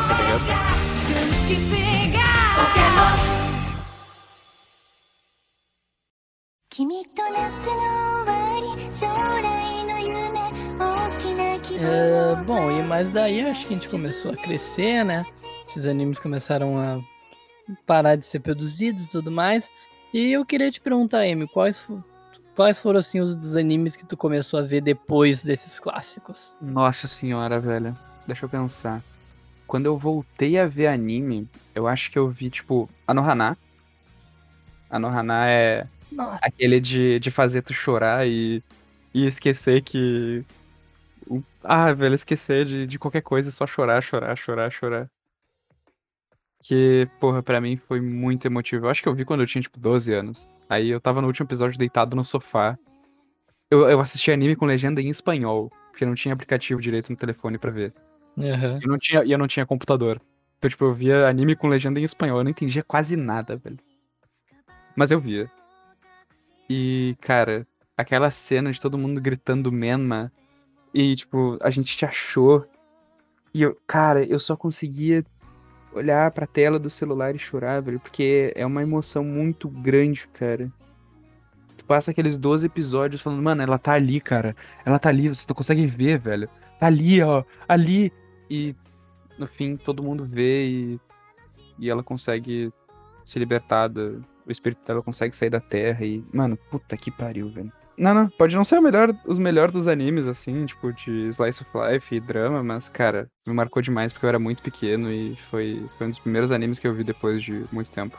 [0.08, 0.76] tá ligado?
[11.78, 15.24] É, bom, e mais daí acho que a gente começou a crescer, né?
[15.76, 17.02] Esses animes começaram a
[17.86, 19.68] parar de ser produzidos e tudo mais.
[20.10, 21.86] E eu queria te perguntar, Amy, quais,
[22.54, 26.56] quais foram assim os animes que tu começou a ver depois desses clássicos?
[26.62, 27.94] Nossa senhora, velho.
[28.26, 29.04] Deixa eu pensar.
[29.66, 33.54] Quando eu voltei a ver anime, eu acho que eu vi, tipo, Anohana.
[34.88, 36.38] Anohana é nossa.
[36.40, 38.64] Aquele de, de fazer tu chorar e,
[39.12, 40.42] e esquecer que.
[41.62, 45.10] Ah, velho, esquecer de, de qualquer coisa, só chorar, chorar, chorar, chorar.
[46.66, 48.86] Que, porra, pra mim foi muito emotivo.
[48.86, 50.48] Eu acho que eu vi quando eu tinha, tipo, 12 anos.
[50.68, 52.76] Aí eu tava no último episódio deitado no sofá.
[53.70, 57.56] Eu, eu assisti anime com legenda em espanhol, porque não tinha aplicativo direito no telefone
[57.56, 57.94] para ver.
[58.36, 58.80] Uhum.
[58.82, 60.20] Eu não tinha, e eu não tinha computador.
[60.58, 62.38] Então, tipo, eu via anime com legenda em espanhol.
[62.38, 63.78] Eu não entendia quase nada, velho.
[64.96, 65.48] Mas eu via.
[66.68, 67.64] E, cara,
[67.96, 70.32] aquela cena de todo mundo gritando Menma
[70.92, 72.66] e, tipo, a gente te achou.
[73.54, 75.24] E eu, cara, eu só conseguia
[75.96, 80.70] olhar pra tela do celular e chorar, velho, porque é uma emoção muito grande, cara.
[81.76, 84.54] Tu passa aqueles 12 episódios falando, mano, ela tá ali, cara.
[84.84, 86.48] Ela tá ali, você consegue ver, velho.
[86.78, 88.12] Tá ali, ó, ali.
[88.48, 88.74] E
[89.38, 91.00] no fim todo mundo vê e,
[91.78, 92.72] e ela consegue
[93.24, 96.24] se libertar do, o espírito dela consegue sair da terra e.
[96.32, 97.72] Mano, puta que pariu, velho.
[97.98, 101.70] Não, não, pode não ser melhor, os melhores dos animes, assim, tipo, de Slice of
[101.74, 105.82] Life e drama, mas, cara, me marcou demais porque eu era muito pequeno e foi,
[105.96, 108.18] foi um dos primeiros animes que eu vi depois de muito tempo.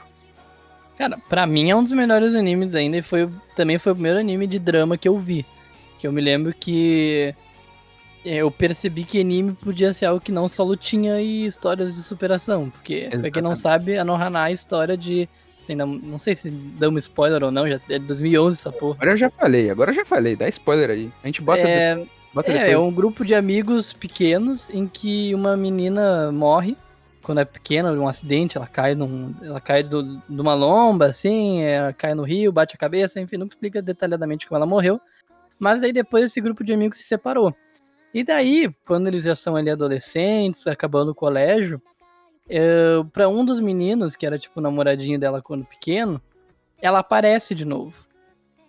[0.97, 4.17] Cara, pra mim é um dos melhores animes ainda e foi, também foi o primeiro
[4.17, 5.45] anime de drama que eu vi.
[5.99, 7.35] Que eu me lembro que
[8.25, 12.69] eu percebi que anime podia ser algo que não só lutinha e histórias de superação.
[12.69, 13.61] Porque, pra quem não Exatamente.
[13.61, 15.29] sabe, a Nohana é a história de.
[15.67, 18.95] Assim, não, não sei se damos spoiler ou não, já é de 2011 essa porra.
[18.95, 21.11] Agora eu já falei, agora eu já falei, dá spoiler aí.
[21.21, 25.57] A gente bota, é, bota é, é um grupo de amigos pequenos em que uma
[25.57, 26.77] menina morre
[27.21, 31.61] quando é pequena, um acidente, ela cai num, ela cai do, de uma lomba, assim,
[31.61, 35.01] ela cai no rio, bate a cabeça, enfim, não explica detalhadamente como ela morreu.
[35.59, 37.53] Mas aí depois esse grupo de amigos se separou.
[38.13, 41.81] E daí, quando eles já são ali adolescentes, acabando o colégio,
[42.49, 46.21] é, para um dos meninos, que era tipo o namoradinho dela quando pequeno,
[46.81, 48.05] ela aparece de novo.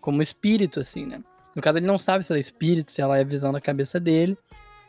[0.00, 1.22] Como espírito, assim, né?
[1.54, 3.98] No caso, ele não sabe se ela é espírito, se ela é visão da cabeça
[3.98, 4.36] dele.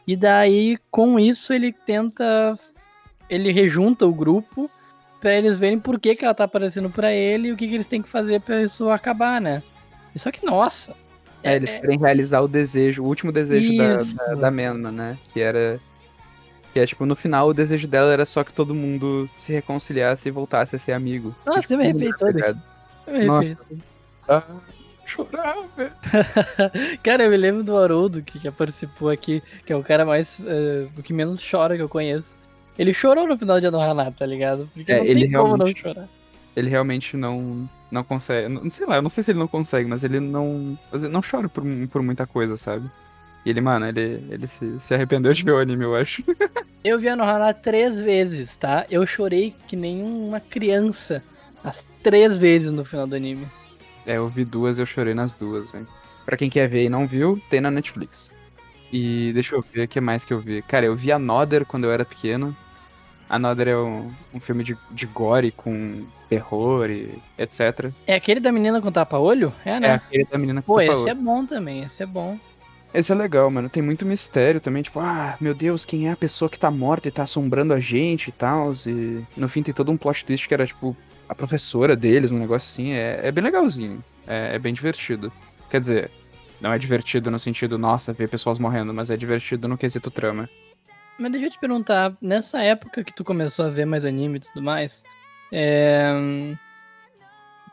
[0.05, 2.57] E daí, com isso, ele tenta.
[3.29, 4.69] Ele rejunta o grupo
[5.19, 7.75] pra eles verem por que, que ela tá aparecendo pra ele e o que, que
[7.75, 9.61] eles têm que fazer pra isso acabar, né?
[10.15, 10.95] E Só que, nossa.
[11.43, 15.17] É, eles querem realizar o desejo, o último desejo da, da, da Menma, né?
[15.33, 15.79] Que era.
[16.73, 20.27] Que é tipo, no final o desejo dela era só que todo mundo se reconciliasse
[20.27, 21.33] e voltasse a ser amigo.
[21.47, 22.33] E, tipo, eu me arrepiei todo.
[22.33, 22.61] pegado.
[23.07, 23.57] Eu me.
[24.27, 24.43] Ah,
[25.05, 25.65] chorava.
[27.01, 30.37] Cara, eu me lembro do Haroldo, que já participou aqui, que é o cara mais.
[30.97, 32.37] o que menos chora que eu conheço.
[32.77, 34.69] Ele chorou no final de Anohana, tá ligado?
[34.73, 36.07] Porque É, não ele tem como não realmente- chorar.
[36.55, 38.47] Ele realmente não, não consegue.
[38.49, 40.77] Não sei lá, eu não sei se ele não consegue, mas ele não.
[40.93, 42.89] ele não chora por, por muita coisa, sabe?
[43.45, 46.23] E ele, mano, ele, ele se, se arrependeu de ver o anime, eu acho.
[46.81, 48.85] Eu vi Anohana três vezes, tá?
[48.89, 51.21] Eu chorei que nem uma criança.
[51.61, 53.45] As três vezes no final do anime.
[54.05, 55.85] É, eu vi duas eu chorei nas duas, velho.
[56.25, 58.31] Pra quem quer ver e não viu, tem na Netflix.
[58.93, 60.61] E deixa eu ver o que mais que eu vi.
[60.61, 62.55] Cara, eu vi Another quando eu era pequeno.
[63.29, 67.91] Another é um, um filme de, de gore com terror e etc.
[68.07, 69.53] É aquele da menina com tapa-olho?
[69.65, 69.93] É, É né?
[69.95, 72.39] aquele da menina que Pô, tu esse é bom também, esse é bom.
[72.93, 73.69] Esse é legal, mano.
[73.69, 77.07] Tem muito mistério também, tipo, ah, meu Deus, quem é a pessoa que tá morta
[77.07, 78.73] e tá assombrando a gente e tal.
[78.85, 80.97] E no fim tem todo um plot twist que era, tipo,
[81.27, 82.91] a professora deles, um negócio assim.
[82.93, 84.03] É, é bem legalzinho.
[84.27, 85.31] É, é bem divertido.
[85.69, 86.11] Quer dizer,
[86.59, 90.49] não é divertido no sentido, nossa, ver pessoas morrendo, mas é divertido no quesito trama.
[91.17, 94.39] Mas deixa eu te perguntar, nessa época que tu começou a ver mais anime e
[94.39, 95.03] tudo mais,
[95.51, 96.13] é,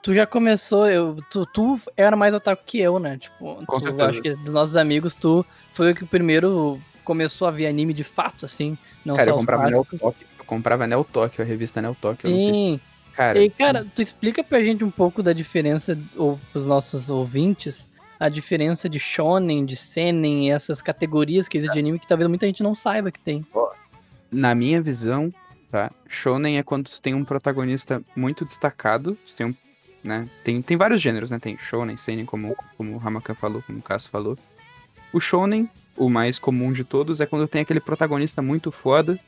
[0.06, 3.18] tu já começou, eu, tu, tu era mais otaku que eu, né?
[3.18, 4.06] Tipo, Com tu, certeza.
[4.06, 8.04] acho que dos nossos amigos, tu foi o que primeiro começou a ver anime de
[8.04, 9.84] fato, assim, não Cara, eu só os comprava Neo.
[9.98, 10.26] Tóquio.
[10.38, 12.30] Eu comprava Neo Tóquio, a revista Neo Tóquio.
[12.30, 12.52] eu sei.
[12.52, 12.80] Sim,
[13.14, 17.88] Cara, e cara, tu explica pra gente um pouco da diferença, ou pros nossos ouvintes,
[18.20, 22.46] a diferença de shonen, de seinen, essas categorias que existem de anime que talvez muita
[22.46, 23.44] gente não saiba que tem.
[24.30, 25.34] na minha visão,
[25.68, 25.90] tá?
[26.08, 29.18] Shonen é quando tu tem um protagonista muito destacado.
[29.26, 29.54] Tu tem um,
[30.06, 30.28] né?
[30.44, 31.38] Tem, tem vários gêneros, né?
[31.38, 34.38] Tem shonen, seinen, como, como o Hamakan falou, como o Caso falou.
[35.12, 39.18] O shonen, o mais comum de todos, é quando tem aquele protagonista muito foda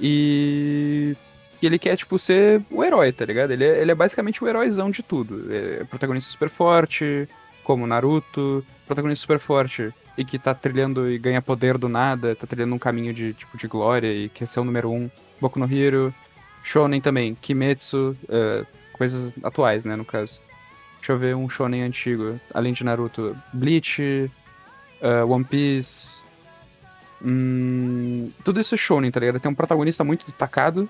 [0.00, 1.16] e
[1.62, 3.52] ele quer, tipo, ser o herói, tá ligado?
[3.52, 5.52] Ele é, ele é basicamente o heróizão de tudo.
[5.52, 7.28] É protagonista super forte,
[7.62, 12.46] como Naruto, protagonista super forte e que tá trilhando e ganha poder do nada, tá
[12.46, 15.10] trilhando um caminho de, tipo, de glória e quer ser o número um.
[15.40, 16.14] Boku no Hero,
[16.62, 20.40] Shonen também, Kimetsu, eh, coisas atuais, né, no caso.
[20.98, 23.36] Deixa eu ver um Shonen antigo, além de Naruto.
[23.52, 24.30] Bleach,
[25.02, 26.22] eh, One Piece...
[27.22, 29.38] hum, tudo isso é Shonen, tá ligado?
[29.38, 30.88] Tem um protagonista muito destacado,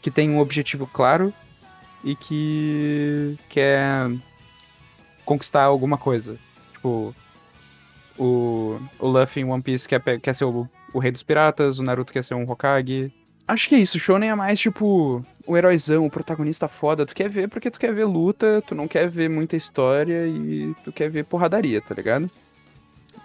[0.00, 1.34] que tem um objetivo claro
[2.02, 4.10] e que quer
[5.24, 6.38] conquistar alguma coisa.
[6.72, 7.14] Tipo,
[8.18, 11.82] o, o Luffy em One Piece quer, quer ser o, o rei dos piratas, o
[11.82, 13.12] Naruto quer ser um Hokage.
[13.46, 17.04] Acho que é isso, Shonen é mais tipo o heróizão, o protagonista foda.
[17.04, 20.74] Tu quer ver porque tu quer ver luta, tu não quer ver muita história e
[20.84, 22.30] tu quer ver porradaria, tá ligado?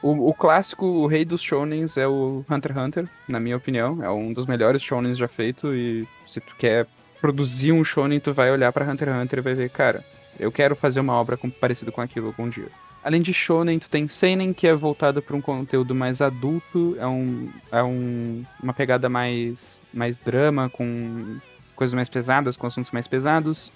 [0.01, 4.03] O, o clássico, o rei dos shonens é o Hunter x Hunter, na minha opinião.
[4.03, 6.87] É um dos melhores shonens já feito e se tu quer
[7.21, 10.03] produzir um shonen, tu vai olhar pra Hunter x Hunter e vai ver, cara,
[10.39, 12.69] eu quero fazer uma obra parecida com aquilo algum dia.
[13.07, 17.07] Além de shonen, tu tem seinen, que é voltado para um conteúdo mais adulto, é,
[17.07, 21.37] um, é um, uma pegada mais, mais drama, com
[21.73, 23.71] coisas mais pesadas, com assuntos mais pesados.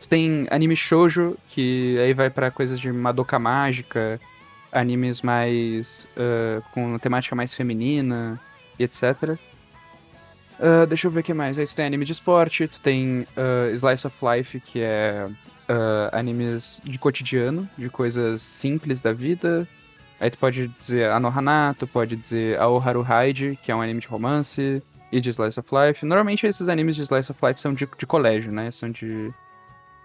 [0.00, 4.20] Tu tem anime shoujo, que aí vai para coisas de Madoka Mágica,
[4.70, 8.40] animes mais ah, com temática mais feminina
[8.78, 9.36] e etc.
[10.60, 11.58] Ah, deixa eu ver o que mais.
[11.58, 15.28] Aí tu tem anime de esporte, tu tem ah, Slice of Life, que é
[15.68, 19.66] ah, animes de cotidiano, de coisas simples da vida.
[20.20, 24.08] Aí tu pode dizer Anohana, tu pode dizer Aoharu Haide, que é um anime de
[24.08, 26.04] romance, e de Slice of Life.
[26.04, 28.70] Normalmente esses animes de Slice of Life são de, de colégio, né?
[28.70, 29.32] São de.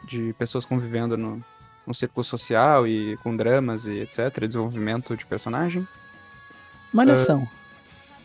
[0.05, 1.43] de pessoas convivendo no,
[1.85, 4.45] no círculo social e com dramas e etc.
[4.47, 5.87] Desenvolvimento de personagem.
[6.93, 7.47] Malhação.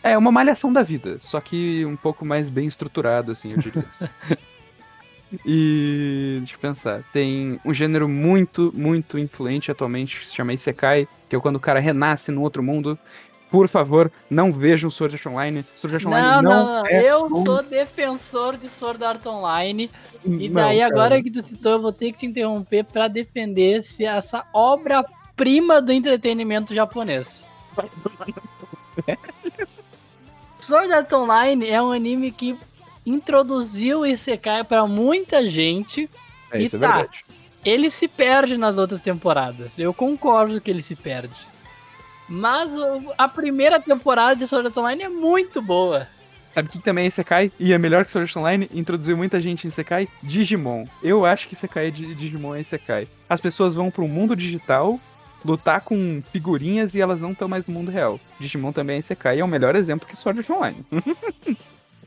[0.08, 3.84] É uma malhação da vida, só que um pouco mais bem estruturado, assim, eu diria.
[5.44, 7.02] e deixa eu pensar.
[7.12, 11.60] Tem um gênero muito, muito influente atualmente, que se chama Isekai, que é quando o
[11.60, 12.98] cara renasce num outro mundo.
[13.50, 15.64] Por favor, não vejam Sword Art Online.
[15.74, 16.86] Sword Art Online Não, não, não, não.
[16.86, 17.44] é Eu bom.
[17.46, 19.90] sou defensor de Sword Art Online.
[20.24, 20.92] E Não, daí, cara.
[20.92, 25.80] agora que tu citou, eu vou ter que te interromper pra defender se essa obra-prima
[25.80, 27.42] do entretenimento japonês.
[30.68, 32.54] Sword Art Online é um anime que
[33.06, 36.10] introduziu o Isekai pra muita gente.
[36.52, 36.92] É, isso é E tá.
[36.96, 37.24] verdade.
[37.64, 39.72] Ele se perde nas outras temporadas.
[39.78, 41.34] Eu concordo que ele se perde.
[42.28, 42.70] Mas
[43.16, 46.06] a primeira temporada de Sword Art Online é muito boa.
[46.50, 47.50] Sabe o que também é Isekai?
[47.58, 48.68] E é melhor que Sword Art Online?
[48.74, 50.06] Introduziu muita gente em Isekai?
[50.22, 50.84] Digimon.
[51.02, 53.08] Eu acho que Isekai de Digimon é Isekai.
[53.26, 55.00] As pessoas vão pro mundo digital
[55.44, 58.18] lutar com figurinhas e elas não estão mais no mundo real.
[58.40, 60.84] Digimon também é Isekai e é o melhor exemplo que Sword Art Online.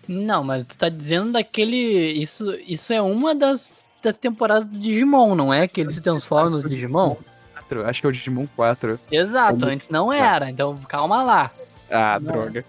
[0.07, 2.11] Não, mas tu tá dizendo daquele.
[2.13, 5.67] Isso, isso é uma das, das temporadas do Digimon, não é?
[5.67, 7.15] Que ele se transforma no Digimon?
[7.53, 8.99] 4, acho que é o Digimon 4.
[9.11, 11.51] Exato, antes não era, então calma lá.
[11.89, 12.31] Ah, Não.
[12.31, 12.65] droga.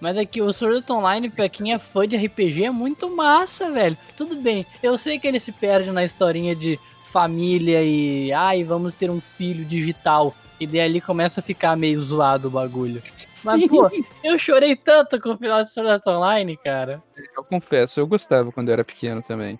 [0.00, 3.14] Mas é que o Sword Art Online, pra quem é fã de RPG, é muito
[3.14, 3.96] massa, velho.
[4.16, 6.78] Tudo bem, eu sei que ele se perde na historinha de
[7.12, 8.32] família e.
[8.32, 10.34] Ai, vamos ter um filho digital.
[10.58, 13.02] E daí ali começa a ficar meio zoado o bagulho.
[13.44, 13.68] Mas, Sim.
[13.68, 13.90] pô,
[14.22, 17.02] eu chorei tanto com o final de Sword Art Online, cara.
[17.36, 19.58] Eu confesso, eu gostava quando eu era pequeno também.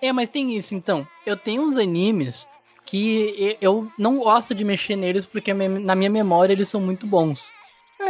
[0.00, 1.06] É, mas tem isso, então.
[1.24, 2.46] Eu tenho uns animes
[2.84, 7.50] que eu não gosto de mexer neles porque na minha memória eles são muito bons.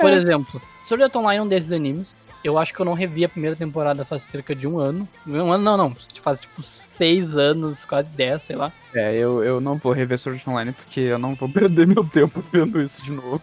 [0.01, 2.15] Por exemplo, Sword Art Online é um desses animes.
[2.45, 5.09] Eu acho que eu não revi a primeira temporada faz cerca de um ano.
[5.27, 5.97] Um ano não, não.
[6.21, 8.71] Faz tipo seis anos, quase dez, sei lá.
[8.95, 12.45] É, eu, eu não vou rever Sword Online porque eu não vou perder meu tempo
[12.53, 13.41] vendo isso de novo.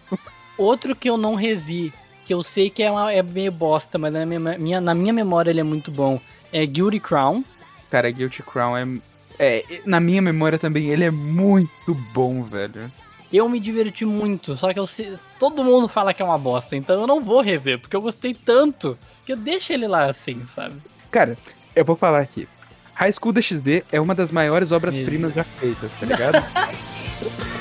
[0.56, 1.92] Outro que eu não revi,
[2.24, 5.12] que eu sei que é, uma- é meio bosta, mas na minha, minha- na minha
[5.12, 6.20] memória ele é muito bom,
[6.52, 7.44] é Guilty Crown.
[7.90, 8.86] Cara, Guilty Crown é.
[9.38, 12.90] É, na minha memória também, ele é muito bom, velho.
[13.32, 14.88] Eu me diverti muito, só que eu
[15.38, 18.34] todo mundo fala que é uma bosta, então eu não vou rever, porque eu gostei
[18.34, 20.74] tanto que eu deixo ele lá assim, sabe?
[21.10, 21.38] Cara,
[21.74, 22.46] eu vou falar aqui.
[22.94, 26.44] High School DxD é uma das maiores obras-primas já feitas, tá ligado?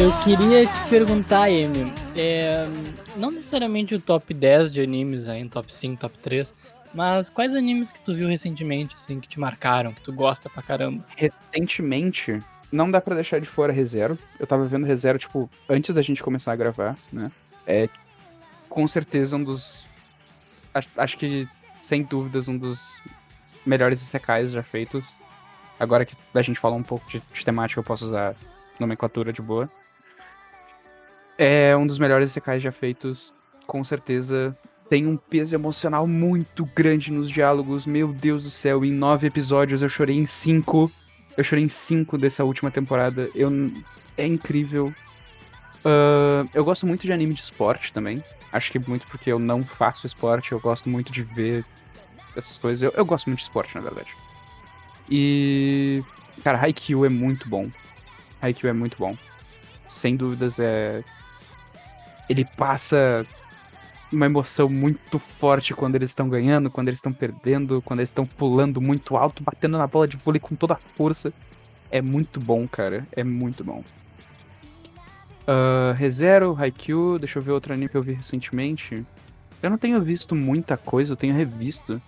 [0.00, 2.68] Eu queria te perguntar, Amy, é,
[3.16, 6.54] não necessariamente o top 10 de animes aí, top 5, top 3,
[6.94, 10.62] mas quais animes que tu viu recentemente, assim, que te marcaram, que tu gosta pra
[10.62, 11.04] caramba?
[11.16, 14.16] Recentemente, não dá pra deixar de fora ReZero.
[14.38, 17.32] Eu tava vendo ReZero, tipo, antes da gente começar a gravar, né?
[17.66, 17.88] É,
[18.68, 19.84] com certeza, um dos.
[20.72, 21.48] Acho, acho que,
[21.82, 23.02] sem dúvidas, um dos
[23.66, 25.18] melhores isekais já feitos.
[25.80, 28.36] Agora que a gente fala um pouco de, de temática, eu posso usar
[28.78, 29.68] nomenclatura de boa.
[31.38, 33.32] É um dos melhores isekais já feitos,
[33.66, 34.56] com certeza.
[34.90, 37.86] Tem um peso emocional muito grande nos diálogos.
[37.86, 40.90] Meu Deus do céu, em nove episódios eu chorei em cinco.
[41.36, 43.30] Eu chorei em cinco dessa última temporada.
[43.34, 43.50] Eu,
[44.16, 44.92] é incrível.
[45.84, 48.22] Ah, eu gosto muito de anime de esporte também.
[48.52, 51.64] Acho que muito porque eu não faço esporte, eu gosto muito de ver
[52.36, 52.82] essas coisas.
[52.82, 54.10] Eu, eu gosto muito de esporte, na verdade.
[55.10, 56.02] E.
[56.42, 57.68] Cara, Haikyuu é muito bom.
[58.40, 59.16] Haikyuu é muito bom.
[59.90, 61.02] Sem dúvidas, é.
[62.28, 63.26] Ele passa
[64.12, 68.26] uma emoção muito forte quando eles estão ganhando, quando eles estão perdendo, quando eles estão
[68.26, 71.32] pulando muito alto, batendo na bola de vôlei com toda a força.
[71.90, 73.06] É muito bom, cara.
[73.12, 73.82] É muito bom.
[75.48, 79.04] Uh, ReZero, Haikyuu, deixa eu ver outro anime que eu vi recentemente.
[79.62, 82.00] Eu não tenho visto muita coisa, eu tenho revisto.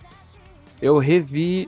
[0.81, 1.67] Eu revi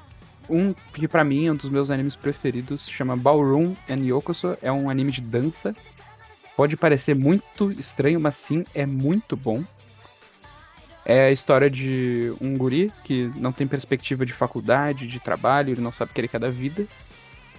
[0.49, 4.71] um que pra mim é um dos meus animes preferidos, chama Ballroom and Yokoso, é
[4.71, 5.75] um anime de dança.
[6.55, 9.63] Pode parecer muito estranho, mas sim, é muito bom.
[11.05, 15.81] É a história de um guri que não tem perspectiva de faculdade, de trabalho, ele
[15.81, 16.87] não sabe o que ele quer da vida.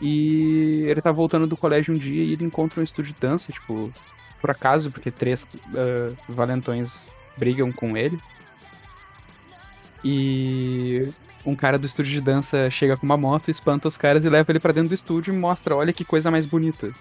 [0.00, 3.52] E ele tá voltando do colégio um dia e ele encontra um estúdio de dança,
[3.52, 3.92] tipo,
[4.40, 7.04] por acaso, porque três ah, valentões
[7.36, 8.18] brigam com ele.
[10.02, 11.08] E
[11.44, 14.50] um cara do estúdio de dança chega com uma moto, espanta os caras e leva
[14.50, 16.94] ele pra dentro do estúdio e mostra, olha que coisa mais bonita.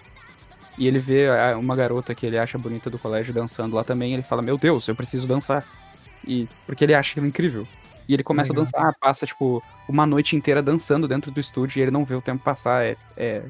[0.76, 4.12] E ele vê a- uma garota que ele acha bonita do colégio dançando lá também,
[4.12, 5.64] ele fala, meu Deus, eu preciso dançar.
[6.26, 7.66] E porque ele acha aquilo incrível.
[8.08, 8.62] E ele começa Legal.
[8.62, 12.14] a dançar, passa, tipo, uma noite inteira dançando dentro do estúdio e ele não vê
[12.14, 12.84] o tempo passar.
[12.84, 13.42] É, é,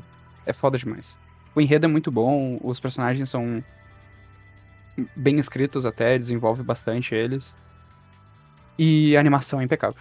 [0.47, 1.19] é foda demais.
[1.55, 3.63] O enredo é muito bom, os personagens são
[5.17, 7.57] bem escritos até, desenvolve bastante eles.
[8.79, 10.01] E a animação é impecável.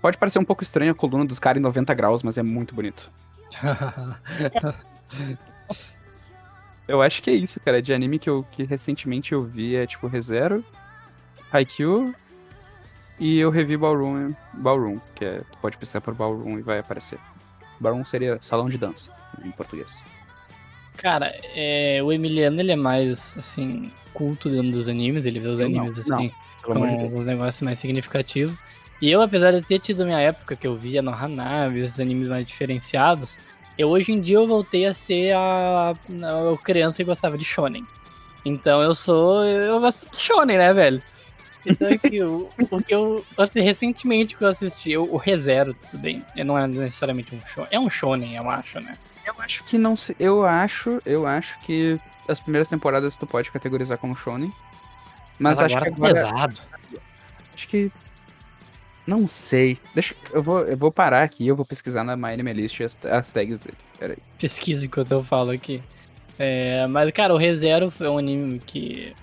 [0.00, 2.74] Pode parecer um pouco estranho a coluna dos caras em 90 graus, mas é muito
[2.74, 3.10] bonito.
[6.88, 7.82] Eu acho que é isso, cara.
[7.82, 10.64] De anime que, eu, que recentemente eu vi é tipo ReZero,
[11.52, 12.14] Haikyuu
[13.20, 17.18] e eu revi Ballroom, Ballroom que é, tu pode pesquisar por Ballroom e vai aparecer.
[17.78, 19.12] Ballroom seria salão de dança,
[19.44, 20.00] em português.
[20.96, 25.60] Cara, é, o Emiliano ele é mais, assim, culto dentro dos animes, ele vê os
[25.60, 28.56] Eu não, animes, não, assim, Pelo amor de alguns negócios mais significativos.
[29.00, 32.28] E eu, apesar de ter tido minha época que eu via no Hanabi, esses animes
[32.28, 33.38] mais diferenciados,
[33.78, 37.86] eu hoje em dia eu voltei a ser a, a criança que gostava de shonen.
[38.44, 39.44] Então eu sou.
[39.44, 41.02] Eu assisto shonen, né, velho?
[41.64, 43.24] Então é que o, o que eu.
[43.36, 46.24] Assim, recentemente que eu assisti, o, o ReZero, tudo bem.
[46.44, 47.68] Não é necessariamente um shonen.
[47.70, 48.98] É um shonen, eu acho, né?
[49.24, 50.16] Eu acho que não se.
[50.18, 54.52] Eu acho, eu acho que as primeiras temporadas tu pode categorizar como shonen.
[55.38, 56.14] Mas, acho agora que tá agora.
[56.14, 56.60] pesado.
[57.54, 57.92] Acho que.
[59.08, 59.78] Não sei.
[59.94, 63.58] Deixa, eu, vou, eu vou parar aqui eu vou pesquisar na MyAnimeList as, as tags
[63.58, 63.78] dele.
[63.98, 64.18] Pera aí.
[64.38, 65.80] pesquisa enquanto eu falo aqui.
[66.38, 69.14] É, mas, cara, o ReZero é um anime que.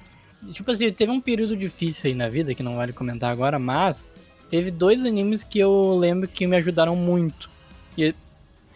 [0.54, 4.10] Tipo assim, teve um período difícil aí na vida, que não vale comentar agora, mas
[4.50, 7.48] teve dois animes que eu lembro que me ajudaram muito.
[7.96, 8.16] E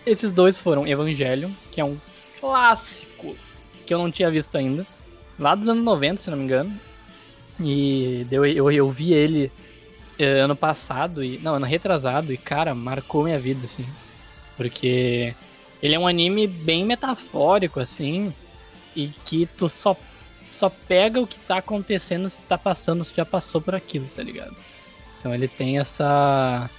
[0.05, 1.97] esses dois foram Evangelion, que é um
[2.39, 3.35] clássico
[3.83, 4.85] que eu não tinha visto ainda,
[5.39, 6.71] lá dos anos 90, se não me engano.
[7.59, 9.51] E eu, eu, eu vi ele
[10.25, 13.85] ano passado, e não, ano retrasado, e cara, marcou minha vida, assim.
[14.57, 15.33] Porque
[15.81, 18.33] ele é um anime bem metafórico, assim,
[18.95, 19.95] e que tu só,
[20.51, 24.21] só pega o que tá acontecendo se tá passando, se já passou por aquilo, tá
[24.21, 24.55] ligado?
[25.19, 26.69] Então ele tem essa.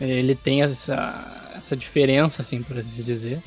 [0.00, 3.40] Ele tem essa, essa diferença, assim, por assim dizer.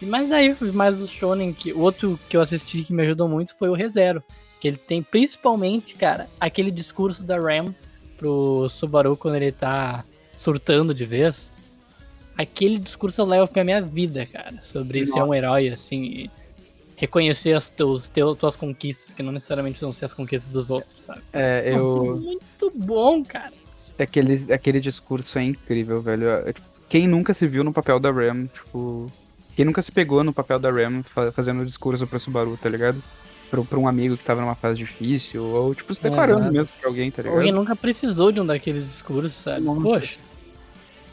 [0.00, 3.68] Mas daí, mais o Shonen, que, outro que eu assisti que me ajudou muito foi
[3.68, 4.22] o ReZero.
[4.60, 7.74] Que ele tem principalmente, cara, aquele discurso da Ram
[8.16, 10.04] pro Subaru quando ele tá
[10.36, 11.50] surtando de vez.
[12.36, 14.60] Aquele discurso eu levo pra minha vida, cara.
[14.70, 16.30] Sobre ser um herói, assim, e
[16.96, 21.02] reconhecer as teus, teus, tuas conquistas, que não necessariamente vão ser as conquistas dos outros,
[21.04, 21.20] sabe?
[21.32, 22.18] É, eu.
[22.22, 23.52] Muito bom, cara.
[23.98, 26.28] Aquele, aquele discurso é incrível, velho.
[26.28, 29.06] É, tipo, Quem nunca se viu no papel da Ram, tipo.
[29.54, 32.68] Quem nunca se pegou no papel da Ram fa- fazendo o discurso pro Subaru, tá
[32.68, 33.02] ligado?
[33.50, 36.52] Pra, pra um amigo que tava numa fase difícil, ou tipo, se declarando Exato.
[36.52, 37.38] mesmo pra alguém, tá ligado?
[37.38, 39.60] Alguém nunca precisou de um daqueles discursos, sabe?
[39.60, 39.80] Nossa.
[39.82, 40.16] Poxa.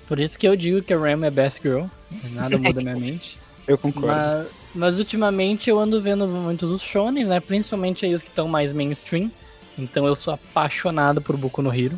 [0.07, 1.85] Por isso que eu digo que a Ram é best girl.
[2.31, 3.37] Nada muda minha mente.
[3.65, 4.07] Eu concordo.
[4.07, 7.39] Mas, mas ultimamente eu ando vendo muitos os shonen, né?
[7.39, 9.31] Principalmente aí os que estão mais mainstream.
[9.77, 11.97] Então eu sou apaixonado por Boku no Hero.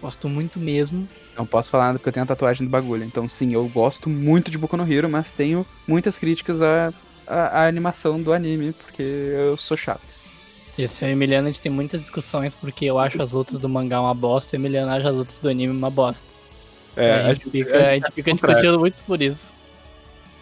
[0.00, 1.08] Gosto muito mesmo.
[1.36, 3.02] Não posso falar nada porque eu tenho a tatuagem do bagulho.
[3.04, 6.92] Então, sim, eu gosto muito de Boku no Hero, mas tenho muitas críticas à,
[7.26, 10.02] à, à animação do anime, porque eu sou chato.
[10.78, 13.68] Esse é o Emiliano, a gente tem muitas discussões porque eu acho as outras do
[13.68, 16.22] mangá uma bosta e o Emiliano acha as outras do anime uma bosta.
[16.96, 19.52] a, gente fica, a gente fica discutindo muito por isso.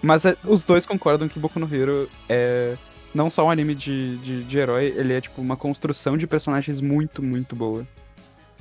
[0.00, 2.76] Mas é, os dois concordam que Boku no Hero é
[3.14, 6.80] não só um anime de, de, de herói, ele é tipo uma construção de personagens
[6.80, 7.86] muito, muito boa.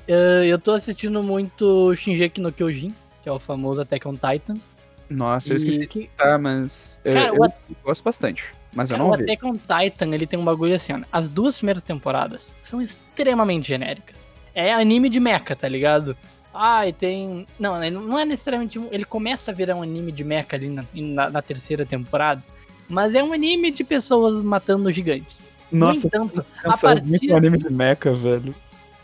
[0.07, 4.55] Eh, Eu tô assistindo muito Shingeki no Kyojin, que é o famoso Attack on Titan.
[5.12, 8.45] Nossa, eu E esqueci que- de tá, mas eu, Cara, eu o gosto bastante.
[8.74, 9.21] Mas eu Cara, não o.
[9.21, 11.00] Attack on Titan, ele tem um bagulho assim, ó.
[11.12, 14.15] As duas primeiras temporadas são extremamente genéricas.
[14.56, 16.15] É anime de mecha, tá ligado?
[16.54, 17.45] Ah, e tem...
[17.60, 18.78] Não, ele não é necessariamente...
[18.80, 22.43] um- Ele começa a virar um anime de mecha ali na, na, na terceira temporada.
[22.89, 25.43] Mas é um anime de pessoas matando gigantes.
[25.71, 27.32] Nossa, no entanto, a é muito partir...
[27.32, 28.54] um anime de mecha, velho.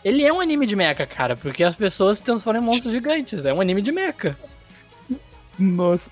[0.04, 1.36] Ele é um anime de mecha, cara.
[1.36, 3.46] Porque as pessoas se transformam em monstros gigantes.
[3.46, 4.36] É um anime de mecha.
[5.58, 6.10] Nossa.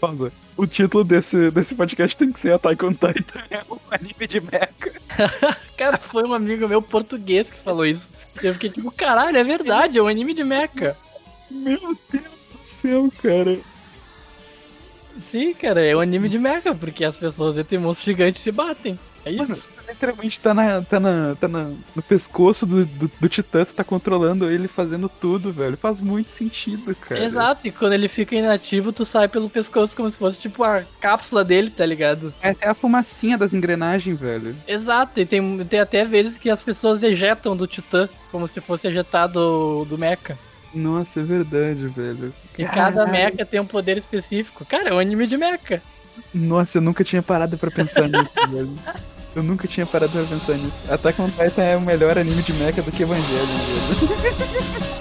[0.00, 0.32] Pausa.
[0.56, 3.42] O título desse, desse podcast tem que ser Attack on Titan.
[3.50, 5.00] É um anime de mecha.
[5.76, 8.10] Cara, foi um amigo meu português que falou isso.
[8.42, 10.96] Eu fiquei tipo, caralho, é verdade, é um anime de mecha.
[11.50, 13.58] Meu Deus do céu, cara.
[15.30, 18.98] Sim, cara, é um anime de mecha, porque as pessoas entre monstros gigantes se batem.
[19.24, 19.42] É isso.
[19.42, 23.64] Mano, você literalmente tá, na, tá, na, tá na, no pescoço do, do, do Titã,
[23.64, 25.76] você tá controlando ele fazendo tudo, velho.
[25.76, 27.22] Faz muito sentido, cara.
[27.24, 30.84] Exato, e quando ele fica inativo, tu sai pelo pescoço como se fosse tipo a
[31.00, 32.32] cápsula dele, tá ligado?
[32.40, 34.56] É até a fumacinha das engrenagens, velho.
[34.66, 38.86] Exato, e tem, tem até vezes que as pessoas ejetam do Titã, como se fosse
[38.86, 40.38] ejetado do, mecha.
[40.72, 42.32] Nossa, é verdade, velho.
[42.56, 43.10] E cada Caralho.
[43.10, 44.64] mecha tem um poder específico.
[44.64, 45.82] Cara, é um anime de mecha.
[46.32, 48.74] Nossa, eu nunca tinha parado pra pensar nisso, velho.
[49.34, 50.92] Eu nunca tinha parado pra pensar nisso.
[50.92, 55.00] Attack on Titan é o melhor anime de mecha do que Evangelion, velho.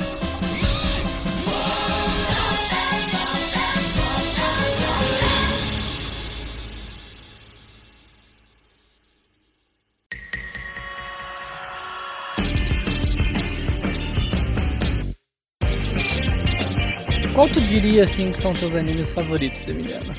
[17.39, 20.13] Qual tu diria, assim, que são teus animes favoritos, Emiliano?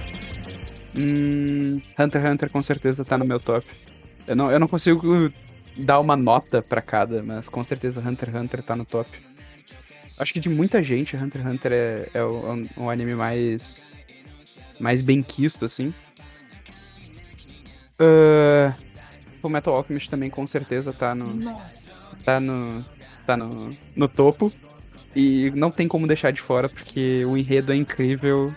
[0.96, 3.66] Hum, Hunter x Hunter com certeza tá no meu top.
[4.26, 5.32] Eu não, eu não consigo
[5.76, 9.08] dar uma nota pra cada, mas com certeza Hunter x Hunter tá no top.
[10.18, 13.90] Acho que de muita gente, Hunter x Hunter é, é o, um, um anime mais.
[14.78, 15.94] mais bem quisto, assim.
[17.98, 18.74] Uh,
[19.42, 21.34] o Metal Alchemist também com certeza tá no.
[21.34, 21.90] Nossa.
[22.24, 22.84] tá no.
[23.26, 24.52] tá no, no topo.
[25.14, 28.54] E não tem como deixar de fora, porque o enredo é incrível.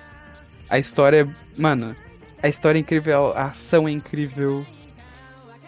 [0.69, 1.27] A história.
[1.57, 1.95] Mano,
[2.43, 4.65] a história é incrível, a ação é incrível.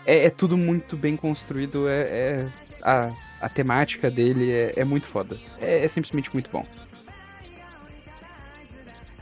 [0.05, 1.87] É, é tudo muito bem construído.
[1.87, 2.47] É, é-
[2.83, 3.11] a,
[3.41, 5.37] a temática dele é, é muito foda.
[5.59, 6.65] É, é simplesmente muito bom.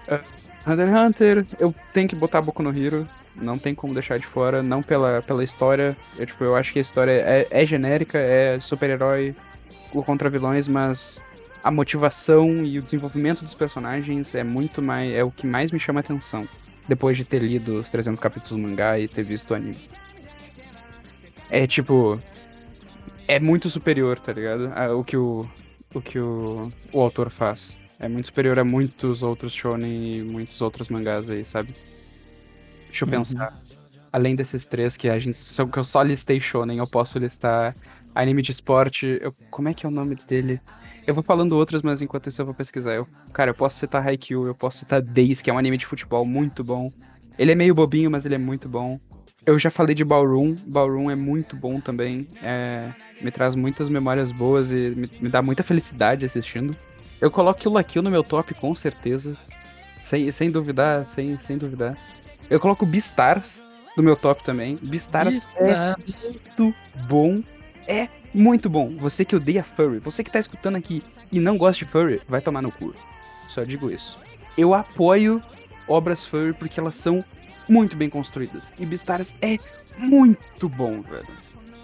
[0.09, 0.19] Ah,
[0.67, 3.07] Hunter x Hunter, eu tenho que botar Boku no Hero.
[3.35, 5.95] Não tem como deixar de fora, não pela, pela história.
[6.17, 9.35] Eu, tipo, eu acho que a história é, é genérica, é super-herói
[10.05, 11.21] contra vilões, mas
[11.63, 15.13] a motivação e o desenvolvimento dos personagens é muito mais.
[15.13, 16.47] é o que mais me chama atenção.
[16.87, 19.77] Depois de ter lido os 300 capítulos do mangá e ter visto o anime.
[21.49, 22.19] É tipo.
[23.27, 24.71] É muito superior, tá ligado?
[24.75, 25.45] A- O que o.
[25.93, 27.77] O que o, o autor faz.
[27.99, 31.69] É muito superior a muitos outros shonen e muitos outros mangás aí, sabe?
[32.87, 33.11] Deixa eu Uhum.
[33.13, 33.61] pensar.
[34.11, 35.37] Além desses três que a gente.
[35.37, 37.75] só- Que eu só listei shonen, eu posso listar
[38.15, 39.19] anime de esporte.
[39.21, 40.59] eu- como é que é o nome dele?
[41.05, 42.93] Eu vou falando outros, mas enquanto isso eu vou pesquisar.
[42.93, 45.85] Eu, cara, eu posso citar Haikyuu, eu posso citar Days, que é um anime de
[45.85, 46.89] futebol muito bom.
[47.37, 48.99] Ele é meio bobinho, mas ele é muito bom.
[49.45, 50.55] Eu já falei de Ballroom.
[50.65, 52.27] Ballroom é muito bom também.
[52.41, 52.91] É,
[53.21, 56.73] me traz muitas memórias boas e me, me dá muita felicidade assistindo.
[57.19, 59.35] Eu coloco Kill la Kill no meu top, com certeza.
[60.01, 61.97] Sem, sem duvidar, sem, sem duvidar.
[62.49, 63.63] Eu coloco Beastars
[63.97, 64.77] no meu top também.
[64.81, 66.75] Beastars é muito
[67.07, 67.41] bom.
[67.87, 68.89] É muito bom.
[68.97, 72.41] Você que odeia furry, você que tá escutando aqui e não gosta de furry, vai
[72.41, 72.93] tomar no cu.
[73.47, 74.17] Só digo isso.
[74.57, 75.41] Eu apoio
[75.87, 77.23] obras furry porque elas são
[77.67, 78.71] muito bem construídas.
[78.79, 79.57] E Beastars é
[79.97, 81.27] muito bom, velho.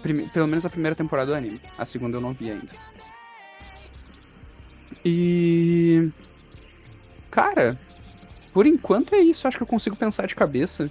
[0.02, 1.60] Prime- pelo menos a primeira temporada do anime.
[1.78, 2.72] A segunda eu não vi ainda.
[5.04, 6.08] E.
[7.30, 7.78] Cara,
[8.52, 9.46] por enquanto é isso.
[9.46, 10.90] Acho que eu consigo pensar de cabeça.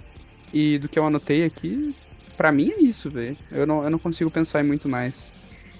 [0.52, 1.94] E do que eu anotei aqui,
[2.36, 3.36] pra mim é isso, velho.
[3.52, 5.30] Eu não, eu não consigo pensar em muito mais.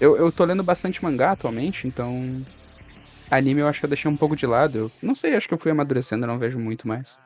[0.01, 2.44] Eu, eu tô lendo bastante mangá atualmente, então.
[3.30, 4.76] Anime eu acho que eu deixei um pouco de lado.
[4.78, 7.16] Eu não sei, acho que eu fui amadurecendo, não vejo muito mais.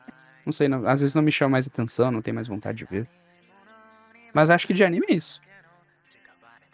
[0.45, 2.85] Não sei, não- às vezes não me chama mais atenção, não tenho mais vontade de
[2.85, 3.07] ver.
[4.33, 5.41] Mas acho que de anime é isso.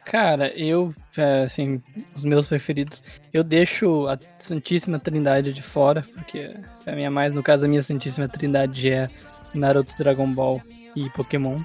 [0.03, 1.81] Cara, eu, é, assim,
[2.15, 6.53] os meus preferidos, eu deixo a Santíssima Trindade de fora, porque
[6.87, 9.09] a minha mais, no caso, a minha Santíssima Trindade é
[9.53, 10.61] Naruto, Dragon Ball
[10.95, 11.61] e Pokémon.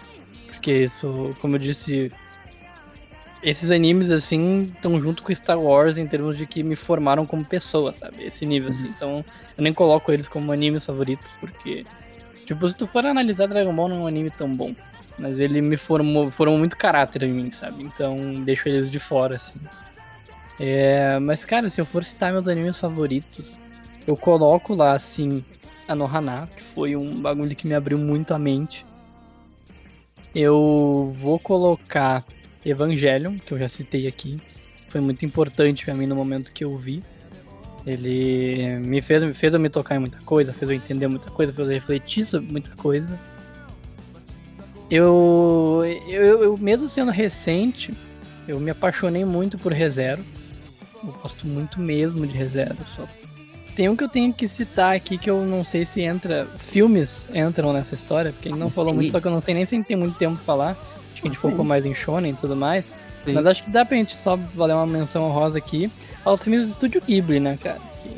[0.49, 2.13] Porque isso, como eu disse,
[3.47, 7.45] esses animes, assim, estão junto com Star Wars em termos de que me formaram como
[7.45, 8.25] pessoa, sabe?
[8.25, 8.89] Esse nível, assim.
[8.89, 9.25] Então,
[9.57, 11.87] eu nem coloco eles como animes favoritos, porque,
[12.45, 14.75] tipo, se tu for analisar, Dragon Ball não é um anime tão bom.
[15.17, 17.85] Mas ele me formou, formou muito caráter em mim, sabe?
[17.85, 19.61] Então deixo eles de fora, assim.
[20.59, 23.57] É, mas, cara, se eu for citar meus animes favoritos,
[24.09, 25.43] eu coloco lá, assim,
[25.87, 28.85] a Nohana, que foi um bagulho que me abriu muito a mente.
[30.35, 32.25] Eu vou colocar
[32.69, 34.39] Evangelion, que eu já citei aqui.
[34.89, 37.03] Foi muito importante pra mim no momento que eu vi.
[37.87, 41.31] Ele me fez, me fez eu me tocar em muita coisa, fez eu entender muita
[41.31, 43.19] coisa, fez eu refletir sobre muita coisa.
[44.91, 47.95] Eu, eu, eu, mesmo sendo recente,
[48.49, 50.25] eu me apaixonei muito por ReZero.
[51.05, 52.77] Eu gosto muito mesmo de ReZero.
[52.89, 53.07] Só
[53.77, 56.47] tem um que eu tenho que citar aqui que eu não sei se entra.
[56.59, 59.67] Filmes entram nessa história, porque ele não falou muito, só que eu não sei nem
[59.67, 60.77] se tem muito tempo pra falar.
[61.17, 62.85] Acho que a gente focou mais em Shonen e tudo mais.
[63.25, 63.33] Sim.
[63.33, 65.91] Mas acho que dá pra gente só valer uma menção honrosa aqui
[66.23, 67.81] aos filmes do Estúdio Ghibli, né, cara?
[68.03, 68.11] Que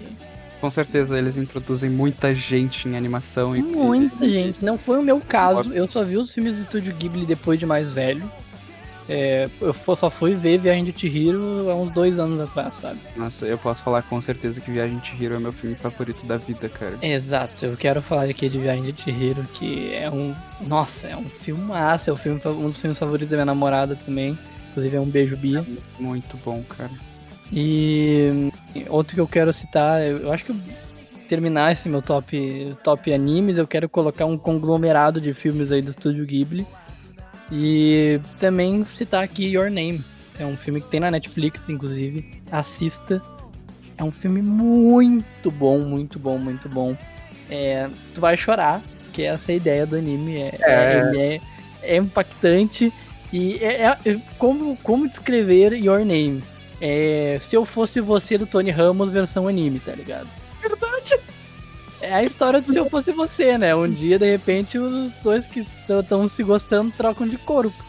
[0.60, 3.62] Com certeza eles introduzem muita gente em animação e.
[3.62, 4.64] Muita gente.
[4.64, 5.72] Não foi o meu caso.
[5.72, 8.28] Eu só vi os filmes do Estúdio Ghibli depois de mais velho.
[9.08, 12.98] É, eu só fui ver Viagem de Chihiro há uns dois anos atrás, sabe?
[13.16, 16.36] Nossa, eu posso falar com certeza que Viagem de Hero é meu filme favorito da
[16.36, 16.98] vida, cara.
[17.00, 20.34] Exato, eu quero falar aqui de Viagem de Chihiro, que é um.
[20.60, 24.38] Nossa, é um filmaço, é um, filme, um dos filmes favoritos da minha namorada também.
[24.70, 25.64] Inclusive é um beijo Bia.
[25.98, 26.90] Muito bom, cara.
[27.50, 28.52] E
[28.88, 30.56] outro que eu quero citar, eu acho que eu
[31.28, 35.90] terminar esse meu top, top animes, eu quero colocar um conglomerado de filmes aí do
[35.90, 36.66] Estúdio Ghibli.
[37.50, 40.04] E também citar aqui Your Name.
[40.38, 42.24] É um filme que tem na Netflix, inclusive.
[42.52, 43.20] Assista.
[43.96, 46.96] É um filme muito bom, muito bom, muito bom.
[47.50, 48.80] É, tu vai chorar,
[49.12, 50.36] que essa é a ideia do anime.
[50.36, 50.98] É, É.
[51.00, 51.40] ele é,
[51.82, 52.92] é impactante.
[53.32, 56.42] E é, é- como, como descrever Your Name?
[56.80, 60.28] É, se eu fosse você do Tony Ramos versão anime, tá ligado?
[60.62, 61.18] Verdade!
[62.00, 63.74] É a história do se eu fosse você, né?
[63.74, 67.84] Um dia, de repente, os dois que estão se gostando trocam de corpo.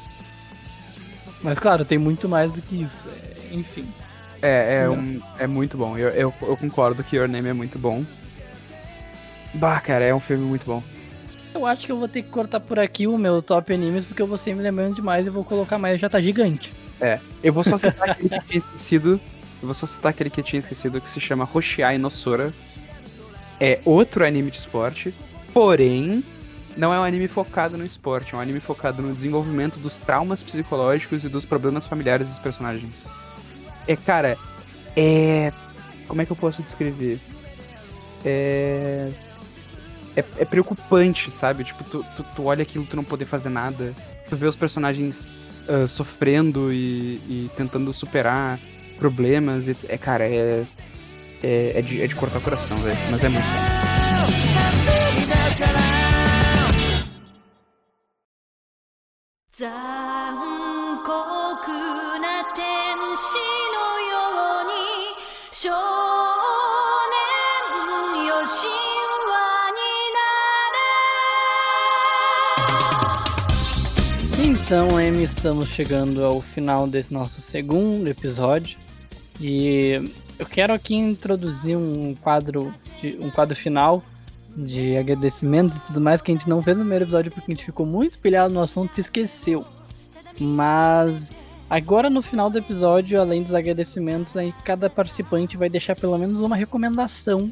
[1.42, 3.08] Mas claro, tem muito mais do que isso.
[3.08, 3.88] é, enfim.
[4.42, 5.98] É, é, um, é muito bom.
[5.98, 8.04] Eu, eu, eu concordo que Your Name é muito bom.
[9.54, 10.82] Bah, cara, é um filme muito bom.
[11.54, 14.22] Eu acho que eu vou ter que cortar por aqui o meu top animes, porque
[14.22, 16.72] eu vou sempre me lembrando demais e vou colocar mais, já tá gigante.
[17.44, 19.20] Eu vou só citar aquele que eu tinha esquecido.
[19.62, 22.54] Eu vou só citar aquele que eu tinha esquecido que se chama Hoshiai no Sora.
[23.60, 25.14] É outro anime de esporte,
[25.54, 26.24] porém
[26.78, 30.42] não é um anime focado no esporte, é um anime focado no desenvolvimento dos traumas
[30.42, 33.10] psicológicos e dos problemas familiares dos personagens.
[33.88, 34.38] É, cara,
[34.96, 35.52] é.
[36.08, 37.20] Como é que eu posso descrever?
[38.24, 39.10] É.
[40.16, 41.64] É, é preocupante, sabe?
[41.64, 43.94] Tipo, tu, tu, tu olha aquilo tu não poder fazer nada.
[44.28, 45.28] Tu vê os personagens
[45.70, 48.60] ah, sofrendo e, e tentando superar
[48.98, 49.68] problemas.
[49.68, 50.66] E, é, cara, é
[51.44, 52.98] é, é, de, é de cortar o coração, velho.
[53.12, 53.46] Mas é muito
[74.42, 78.78] Então, Amy, estamos chegando ao final desse nosso segundo episódio.
[79.42, 84.02] E eu quero aqui introduzir um quadro, de, um quadro final
[84.56, 87.56] de agradecimentos e tudo mais que a gente não fez no primeiro episódio porque a
[87.56, 89.66] gente ficou muito pilhado no assunto e se esqueceu.
[90.40, 91.30] Mas
[91.70, 96.40] agora no final do episódio, além dos agradecimentos, aí cada participante vai deixar pelo menos
[96.40, 97.52] uma recomendação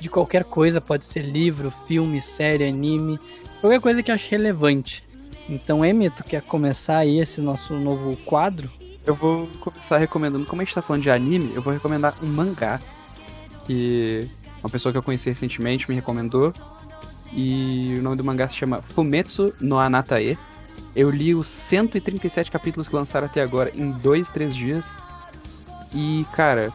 [0.00, 3.18] de qualquer coisa, pode ser livro, filme, série, anime,
[3.60, 5.04] qualquer coisa que ache relevante.
[5.48, 8.70] Então, Emi, tu quer começar aí esse nosso novo quadro?
[9.06, 12.26] Eu vou começar recomendando, como a gente tá falando de anime, eu vou recomendar um
[12.26, 12.80] mangá
[13.66, 14.28] que
[14.62, 16.52] uma pessoa que eu conheci recentemente me recomendou.
[17.32, 20.38] E o nome do mangá se chama Fumetsu no Anatae.
[20.96, 24.96] Eu li os 137 capítulos que lançaram até agora em dois, três dias.
[25.92, 26.72] E, cara,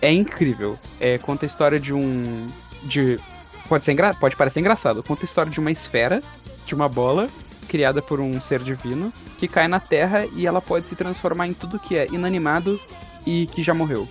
[0.00, 0.78] é incrível.
[0.98, 2.48] É, conta a história de um.
[2.82, 3.20] de
[3.68, 4.14] Pode, ser engra...
[4.14, 5.02] Pode parecer engraçado.
[5.02, 6.22] Conta a história de uma esfera,
[6.66, 7.28] de uma bola,
[7.68, 11.54] criada por um ser divino, que cai na Terra e ela pode se transformar em
[11.54, 12.80] tudo que é inanimado
[13.26, 14.08] e que já morreu.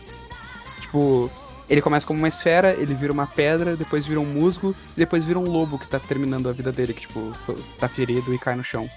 [0.80, 1.30] Tipo,
[1.70, 5.40] ele começa como uma esfera, ele vira uma pedra, depois vira um musgo, depois vira
[5.40, 7.32] um lobo que tá terminando a vida dele, que, tipo,
[7.80, 8.90] tá ferido e cai no chão.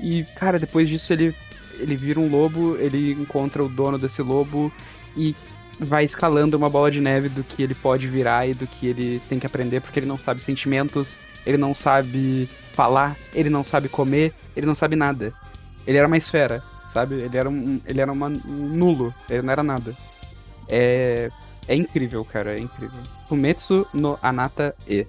[0.00, 1.34] E, cara, depois disso ele,
[1.78, 4.72] ele vira um lobo, ele encontra o dono desse lobo
[5.16, 5.34] e
[5.78, 9.20] vai escalando uma bola de neve do que ele pode virar e do que ele
[9.28, 13.88] tem que aprender, porque ele não sabe sentimentos, ele não sabe falar, ele não sabe
[13.88, 15.32] comer, ele não sabe nada.
[15.86, 17.16] Ele era uma esfera, sabe?
[17.16, 19.96] Ele era um, ele era uma, um nulo, ele não era nada.
[20.68, 21.30] É,
[21.68, 22.98] é incrível, cara, é incrível.
[23.28, 25.06] Fumetsu no Anata E.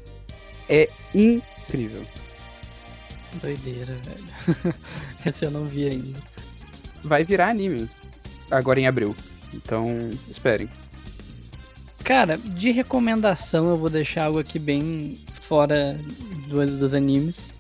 [0.70, 2.05] É incrível.
[3.41, 4.76] Doideira, velho.
[5.26, 6.20] Esse eu não vi ainda.
[7.03, 7.89] Vai virar anime
[8.49, 9.16] agora em abril.
[9.54, 10.68] Então, esperem.
[12.04, 16.00] Cara, de recomendação eu vou deixar algo aqui bem fora
[16.48, 17.54] do- dos animes.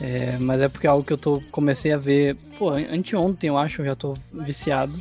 [0.00, 3.58] É, mas é porque é algo que eu tô, comecei a ver, pô, anteontem eu
[3.58, 4.92] acho, eu já tô viciado.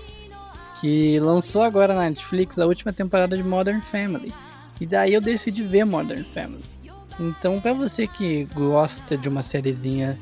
[0.82, 4.34] Que lançou agora na Netflix a última temporada de Modern Family.
[4.80, 6.64] E daí eu decidi ver Modern Family.
[7.20, 10.18] Então, pra você que gosta de uma sériezinha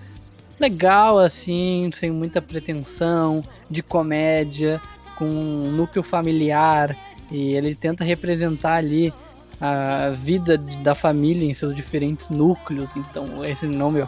[0.59, 4.81] legal assim, sem muita pretensão, de comédia,
[5.17, 6.95] com um núcleo familiar,
[7.31, 9.13] e ele tenta representar ali
[9.59, 12.89] a vida da família em seus diferentes núcleos.
[12.95, 14.07] Então, esse nome é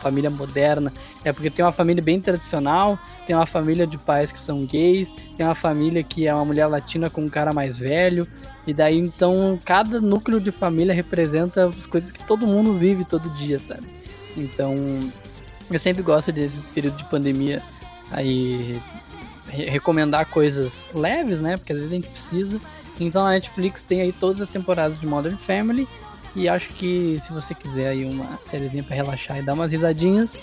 [0.00, 0.92] família moderna,
[1.24, 5.12] é porque tem uma família bem tradicional, tem uma família de pais que são gays,
[5.36, 8.28] tem uma família que é uma mulher latina com um cara mais velho.
[8.66, 13.28] E daí então cada núcleo de família representa as coisas que todo mundo vive todo
[13.30, 13.86] dia, sabe?
[14.36, 14.74] Então,
[15.70, 17.62] eu sempre gosto desse período de pandemia
[18.10, 18.80] aí
[19.52, 21.56] re- recomendar coisas leves, né?
[21.56, 22.60] Porque às vezes a gente precisa.
[22.98, 25.86] Então a Netflix tem aí todas as temporadas de Modern Family.
[26.34, 30.34] E acho que se você quiser aí uma sériezinha pra relaxar e dar umas risadinhas,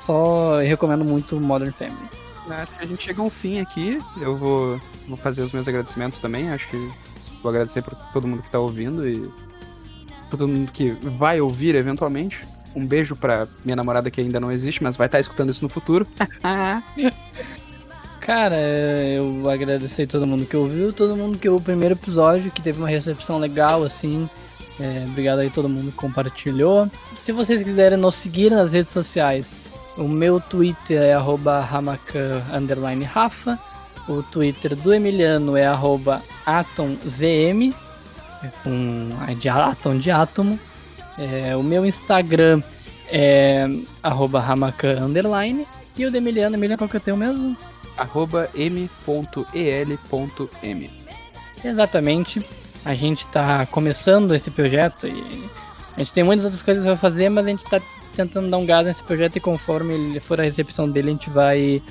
[0.00, 2.08] só recomendo muito Modern Family.
[2.48, 3.98] Acho que a gente chega a um fim aqui.
[4.20, 6.50] Eu vou vou fazer os meus agradecimentos também.
[6.50, 6.76] Acho que
[7.42, 9.20] vou agradecer por todo mundo que tá ouvindo e
[10.30, 12.46] por todo mundo que vai ouvir eventualmente.
[12.76, 15.68] Um beijo pra minha namorada que ainda não existe, mas vai estar escutando isso no
[15.68, 16.06] futuro.
[18.28, 22.78] Cara, eu agradecer todo mundo que ouviu, todo mundo que o primeiro episódio, que teve
[22.78, 24.28] uma recepção legal, assim.
[24.78, 26.90] É, obrigado aí todo mundo que compartilhou.
[27.22, 29.56] Se vocês quiserem nos seguir nas redes sociais,
[29.96, 33.58] o meu Twitter é arroba hamacan, underline Rafa.
[34.06, 37.72] O Twitter do Emiliano é arroba atomzm,
[38.42, 40.60] é com é de átomo de átomo.
[41.16, 42.62] É, o meu Instagram
[43.10, 43.66] é
[44.02, 44.44] arroba.
[45.96, 47.56] E o do Emiliano, Emiliano, qual que eu tenho mesmo?
[47.98, 48.90] Arroba m.el.m.
[51.64, 52.42] Exatamente.
[52.84, 55.50] A gente tá começando esse projeto e
[55.96, 57.80] a gente tem muitas outras coisas pra fazer, mas a gente tá
[58.14, 61.30] tentando dar um gás nesse projeto e conforme ele for a recepção dele, a gente
[61.30, 61.82] vai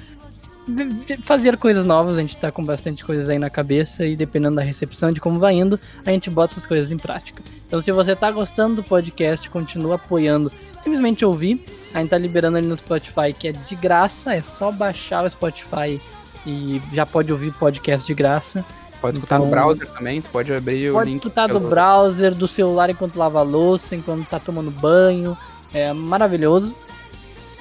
[1.23, 4.61] fazer coisas novas, a gente tá com bastante coisas aí na cabeça e dependendo da
[4.61, 7.41] recepção de como vai indo, a gente bota essas coisas em prática.
[7.65, 10.51] Então se você tá gostando do podcast, continua apoiando,
[10.83, 11.63] simplesmente ouvir.
[11.93, 15.29] A gente tá liberando ele no Spotify, que é de graça, é só baixar o
[15.29, 15.99] Spotify
[16.45, 18.63] e já pode ouvir podcast de graça.
[19.01, 21.17] Pode escutar no Então- browser também, tu pode abrir o Pode link.
[21.23, 25.37] escutar do browser, do celular enquanto lava a louça, enquanto tá tomando banho.
[25.73, 26.73] É maravilhoso.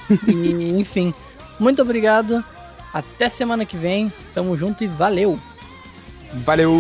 [0.29, 1.13] e, enfim,
[1.61, 2.43] muito obrigado.
[2.95, 4.11] Até semana que vem.
[4.35, 5.39] Tamo junto e valeu!
[6.45, 6.77] Valeu!